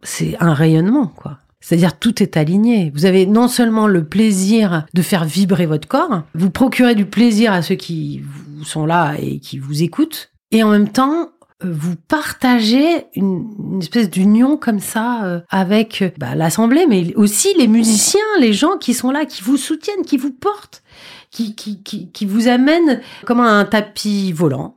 [0.03, 1.39] c'est un rayonnement, quoi.
[1.59, 2.91] C'est-à-dire tout est aligné.
[2.93, 7.53] Vous avez non seulement le plaisir de faire vibrer votre corps, vous procurez du plaisir
[7.53, 8.23] à ceux qui
[8.63, 11.29] sont là et qui vous écoutent, et en même temps,
[11.63, 18.19] vous partagez une, espèce d'union comme ça euh, avec bah, l'assemblée, mais aussi les musiciens,
[18.39, 20.83] les gens qui sont là, qui vous soutiennent, qui vous portent,
[21.29, 24.75] qui, qui, qui, qui vous amènent comme un tapis volant.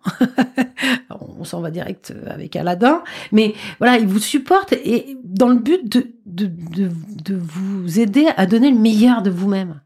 [1.39, 5.89] On s'en va direct avec Aladdin, mais voilà, ils vous supportent et dans le but
[5.91, 6.91] de, de, de,
[7.23, 9.81] de vous aider à donner le meilleur de vous-même.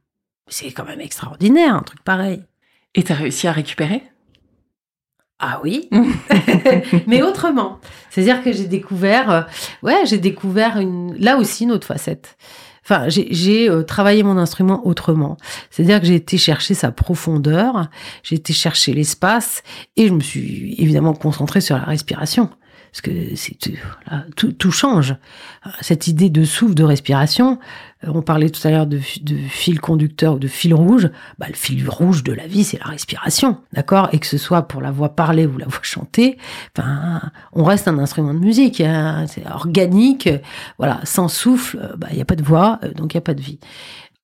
[0.48, 2.42] C'est quand même extraordinaire, un truc pareil.
[2.94, 4.02] Et t'as réussi à récupérer?
[5.40, 5.88] Ah oui,
[7.06, 7.78] mais autrement.
[8.10, 9.42] C'est-à-dire que j'ai découvert, euh,
[9.84, 12.36] ouais, j'ai découvert une, là aussi une autre facette.
[12.84, 15.36] Enfin, j'ai euh, travaillé mon instrument autrement.
[15.70, 17.88] C'est-à-dire que j'ai été chercher sa profondeur,
[18.22, 19.62] j'ai été chercher l'espace,
[19.96, 22.50] et je me suis évidemment concentrée sur la respiration
[22.92, 23.56] parce que c'est
[24.36, 25.16] tout, change.
[25.80, 27.58] Cette idée de souffle, de respiration,
[28.04, 31.10] euh, on parlait tout à l'heure de, fil conducteur ou de fil rouge.
[31.38, 34.08] Bah, le fil rouge de la vie, c'est la respiration, d'accord?
[34.12, 36.38] Et que ce soit pour la voix parlée ou la voix chantée,
[36.76, 37.20] enfin,
[37.52, 40.28] on reste un instrument de musique, hein, c'est organique.
[40.78, 43.22] Voilà, sans souffle, euh, bah, il n'y a pas de voix, euh, donc il n'y
[43.22, 43.58] a pas de vie.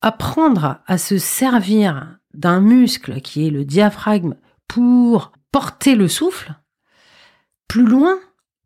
[0.01, 4.35] Apprendre à se servir d'un muscle qui est le diaphragme
[4.69, 6.55] pour porter le souffle
[7.69, 8.19] plus loin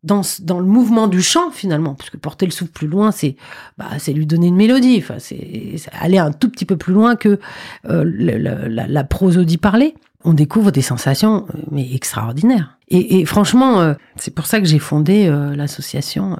[0.03, 3.35] dans, dans le mouvement du chant finalement, parce que porter le souffle plus loin, c'est
[3.77, 7.15] bah, c'est lui donner une mélodie, enfin, c'est aller un tout petit peu plus loin
[7.15, 7.39] que
[7.85, 9.95] euh, la, la, prosodie parlée.
[10.23, 12.77] On découvre des sensations euh, mais extraordinaires.
[12.87, 16.39] Et, et franchement, euh, c'est pour ça que j'ai fondé l'association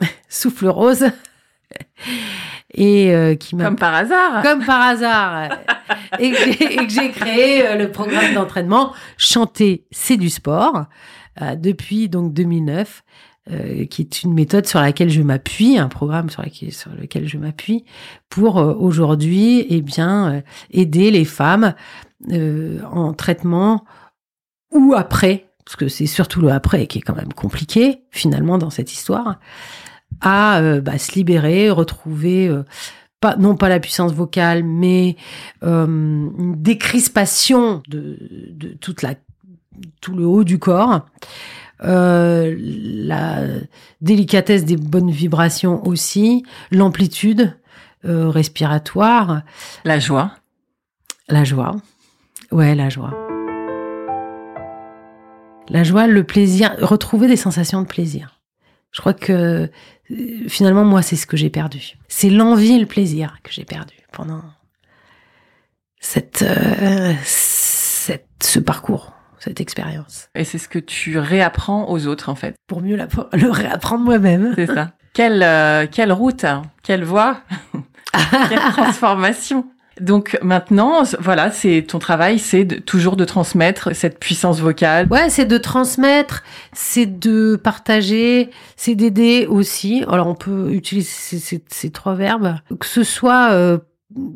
[0.28, 1.06] Souffle Rose.
[2.74, 5.48] et qui m'a comme par hasard comme par hasard
[6.18, 10.86] et que j'ai créé le programme d'entraînement chanter c'est du sport
[11.56, 13.04] depuis donc 2009,
[13.50, 17.84] euh, qui est une méthode sur laquelle je m'appuie, un programme sur, lequel je m'appuie
[18.28, 21.74] pour euh, aujourd'hui, eh bien, aider les femmes
[22.30, 23.84] en traitement
[24.72, 28.70] ou après, parce que c'est surtout le après qui est quand même compliqué finalement dans
[28.70, 29.38] cette histoire,
[30.20, 32.54] à bah, se libérer, retrouver
[33.38, 35.16] non pas la puissance vocale, mais
[35.62, 39.14] une décrispation de toute la
[40.00, 41.06] tout le haut du corps.
[41.84, 43.44] Euh, la
[44.00, 47.56] délicatesse des bonnes vibrations aussi, l'amplitude
[48.04, 49.42] euh, respiratoire.
[49.84, 50.32] La joie.
[51.28, 51.76] La joie.
[52.50, 53.14] Ouais, la joie.
[55.68, 58.40] La joie, le plaisir, retrouver des sensations de plaisir.
[58.90, 59.68] Je crois que
[60.10, 61.98] euh, finalement, moi, c'est ce que j'ai perdu.
[62.08, 64.42] C'est l'envie et le plaisir que j'ai perdu pendant
[66.00, 66.44] cette,
[67.24, 70.28] cette, ce parcours cette expérience.
[70.34, 72.54] Et c'est ce que tu réapprends aux autres, en fait.
[72.66, 72.96] Pour mieux
[73.32, 74.52] le réapprendre moi-même.
[74.56, 74.92] C'est ça.
[75.14, 76.62] Quelle, euh, quelle route, hein.
[76.82, 77.40] quelle voie,
[78.48, 79.66] quelle transformation.
[80.00, 85.08] Donc maintenant, voilà, c'est ton travail, c'est toujours de transmettre cette puissance vocale.
[85.10, 90.04] Ouais, c'est de transmettre, c'est de partager, c'est d'aider aussi.
[90.08, 93.78] Alors on peut utiliser ces, ces, trois verbes, que ce soit euh,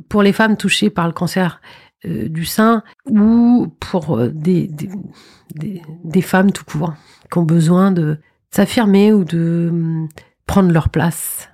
[0.08, 1.60] pour les femmes touchées par le cancer
[2.04, 4.68] euh, du sein ou pour euh, des,
[5.54, 6.94] des, femmes tout court
[7.30, 8.18] qui ont besoin de
[8.50, 10.08] s'affirmer ou de hum,
[10.46, 11.48] prendre leur place.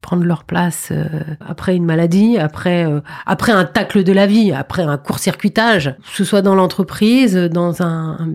[0.00, 1.06] Prendre leur place euh,
[1.40, 2.86] après une maladie, après
[3.26, 7.82] après un tacle de la vie, après un court-circuitage, que ce soit dans l'entreprise, dans
[7.82, 8.32] un,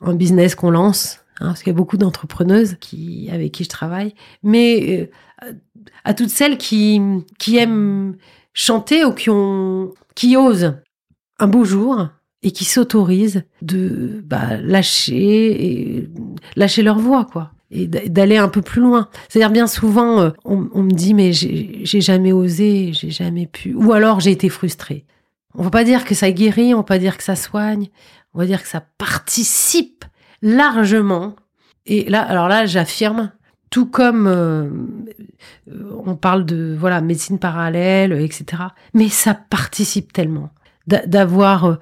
[0.00, 2.76] un, business qu'on lance, hein, parce qu'il y a beaucoup d'entrepreneuses
[3.32, 4.14] avec qui je travaille,
[4.44, 5.10] mais
[6.04, 7.02] à toutes celles qui
[7.36, 8.14] qui aiment
[8.58, 10.74] chanter ou qui osent
[11.38, 12.08] un beau jour
[12.42, 16.08] et qui s'autorisent de bah, lâcher
[16.56, 19.10] lâcher leur voix quoi et d'aller un peu plus loin.
[19.28, 23.74] C'est-à-dire bien souvent euh, on, on, me dit mais j'ai jamais osé, j'ai jamais pu
[23.74, 25.04] ou alors j'ai été frustrée.
[25.54, 27.88] On va pas dire que ça guérit, on va pas dire que ça soigne,
[28.34, 30.04] on va dire que ça participe
[30.42, 31.36] largement.
[31.86, 33.30] Et là alors là j'affirme
[33.70, 34.68] tout comme euh,
[36.04, 38.62] on parle de voilà médecine parallèle, etc.
[38.94, 40.50] Mais ça participe tellement
[40.86, 41.76] d'avoir euh,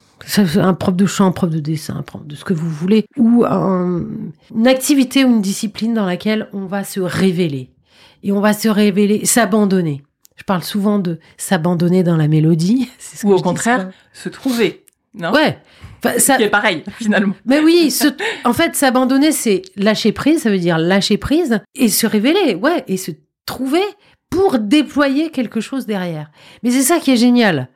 [0.56, 3.06] un prof de chant, un prof de dessin, un prof de ce que vous voulez,
[3.16, 7.70] ou une activité ou une discipline dans laquelle on va se révéler.
[8.24, 10.02] Et on va se révéler, s'abandonner.
[10.36, 12.88] Je parle souvent de s'abandonner dans la mélodie.
[13.24, 14.84] ou au contraire, se trouver.
[15.14, 15.32] Non?
[15.32, 15.58] Ouais.
[16.18, 16.36] Ça...
[16.36, 17.34] Qui pareil, finalement.
[17.44, 17.94] Mais oui,
[18.44, 22.84] en fait, s'abandonner, c'est lâcher prise, ça veut dire lâcher prise et se révéler, ouais,
[22.88, 23.12] et se
[23.44, 23.82] trouver
[24.30, 26.30] pour déployer quelque chose derrière.
[26.62, 27.68] Mais c'est ça qui est génial.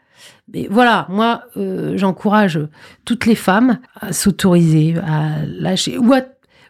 [0.52, 2.58] Mais voilà, moi, euh, j'encourage
[3.04, 6.12] toutes les femmes à s'autoriser, à lâcher, ou,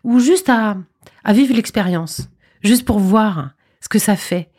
[0.05, 0.77] ou juste à,
[1.25, 2.29] à vivre l'expérience,
[2.63, 4.50] juste pour voir ce que ça fait.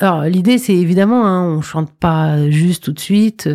[0.00, 3.50] Alors l'idée c'est évidemment, hein, on chante pas juste tout de suite.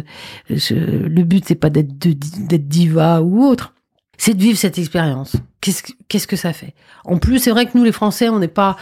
[0.47, 3.73] le but c'est pas d'être diva ou autre,
[4.17, 5.35] c'est de vivre cette expérience.
[5.59, 6.75] Qu'est-ce qu'est-ce que ça fait?
[7.03, 8.77] En plus c'est vrai que nous les Français on n'est pas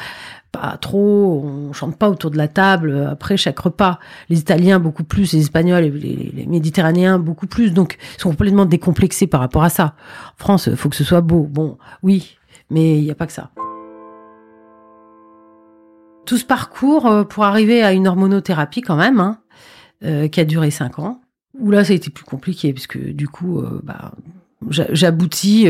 [0.51, 3.97] pas trop, on chante pas autour de la table après chaque repas.
[4.29, 8.65] Les Italiens beaucoup plus, les Espagnols, les, les Méditerranéens beaucoup plus, donc ils sont complètement
[8.65, 9.95] décomplexés par rapport à ça.
[10.37, 11.47] En France, faut que ce soit beau.
[11.49, 12.37] Bon, oui,
[12.69, 13.49] mais il n'y a pas que ça
[16.25, 19.39] tout ce parcours euh, pour arriver à une hormonothérapie quand même, hein,
[20.03, 21.21] euh, qui a duré cinq ans.
[21.59, 24.13] Où là, ça a été plus compliqué puisque du coup, euh, bah,
[24.69, 25.67] j'aboutis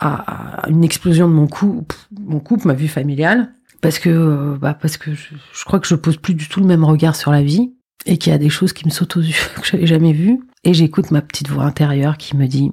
[0.00, 5.14] à, une explosion de mon couple, mon ma vie familiale, parce que bah, parce que
[5.14, 7.74] je, je, crois que je pose plus du tout le même regard sur la vie
[8.06, 10.40] et qu'il y a des choses qui me sautent aux yeux que j'avais jamais vues.
[10.64, 12.72] Et j'écoute ma petite voix intérieure qui me dit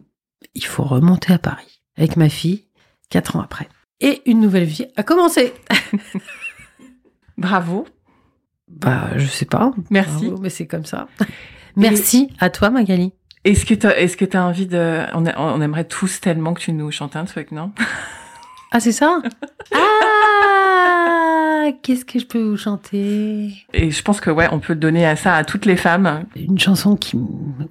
[0.55, 2.65] il faut remonter à Paris avec ma fille
[3.09, 3.67] quatre ans après
[4.01, 5.53] et une nouvelle vie a commencé.
[7.37, 7.87] Bravo.
[8.67, 9.71] Bah, je sais pas.
[9.89, 10.31] Merci.
[10.41, 11.07] mais c'est comme ça.
[11.75, 13.13] Merci à toi, Magali.
[13.43, 16.73] Est-ce que tu est-ce que as envie de on, on, aimerait tous tellement que tu
[16.73, 17.71] nous chantes un truc, non?
[18.71, 19.21] Ah, c'est ça?
[21.63, 23.53] Ah Qu'est-ce que je peux vous chanter?
[23.73, 26.25] Et je pense que ouais, on peut donner à ça à toutes les femmes.
[26.35, 27.17] Une chanson qui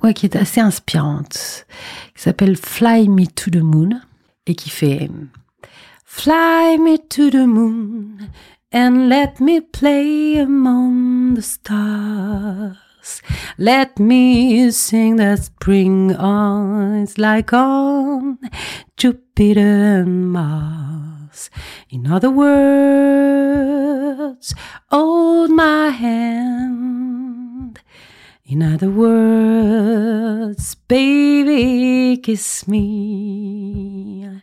[0.03, 1.67] ouais, qui est assez inspirante,
[2.15, 4.01] qui s'appelle Fly Me to the Moon
[4.47, 5.11] et qui fait
[6.13, 8.33] Fly me to the moon
[8.71, 13.23] and let me play among the stars.
[13.57, 18.39] Let me sing the spring eyes like on
[18.99, 21.49] Jupiter and Mars.
[21.89, 22.53] In other words,
[24.91, 27.79] hold my hand.
[28.45, 34.43] In other words, baby, kiss me.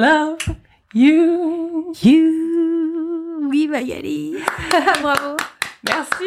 [0.00, 0.38] Love
[0.94, 1.92] you.
[2.02, 3.50] You.
[3.50, 4.34] Oui, Magali.
[5.02, 5.36] Bravo.
[5.84, 6.24] Merci.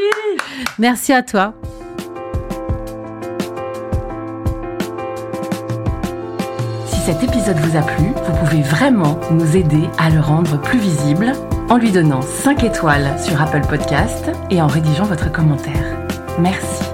[0.78, 1.56] Merci à toi.
[6.86, 10.78] Si cet épisode vous a plu, vous pouvez vraiment nous aider à le rendre plus
[10.78, 11.32] visible
[11.68, 15.98] en lui donnant 5 étoiles sur Apple Podcast et en rédigeant votre commentaire.
[16.38, 16.93] Merci.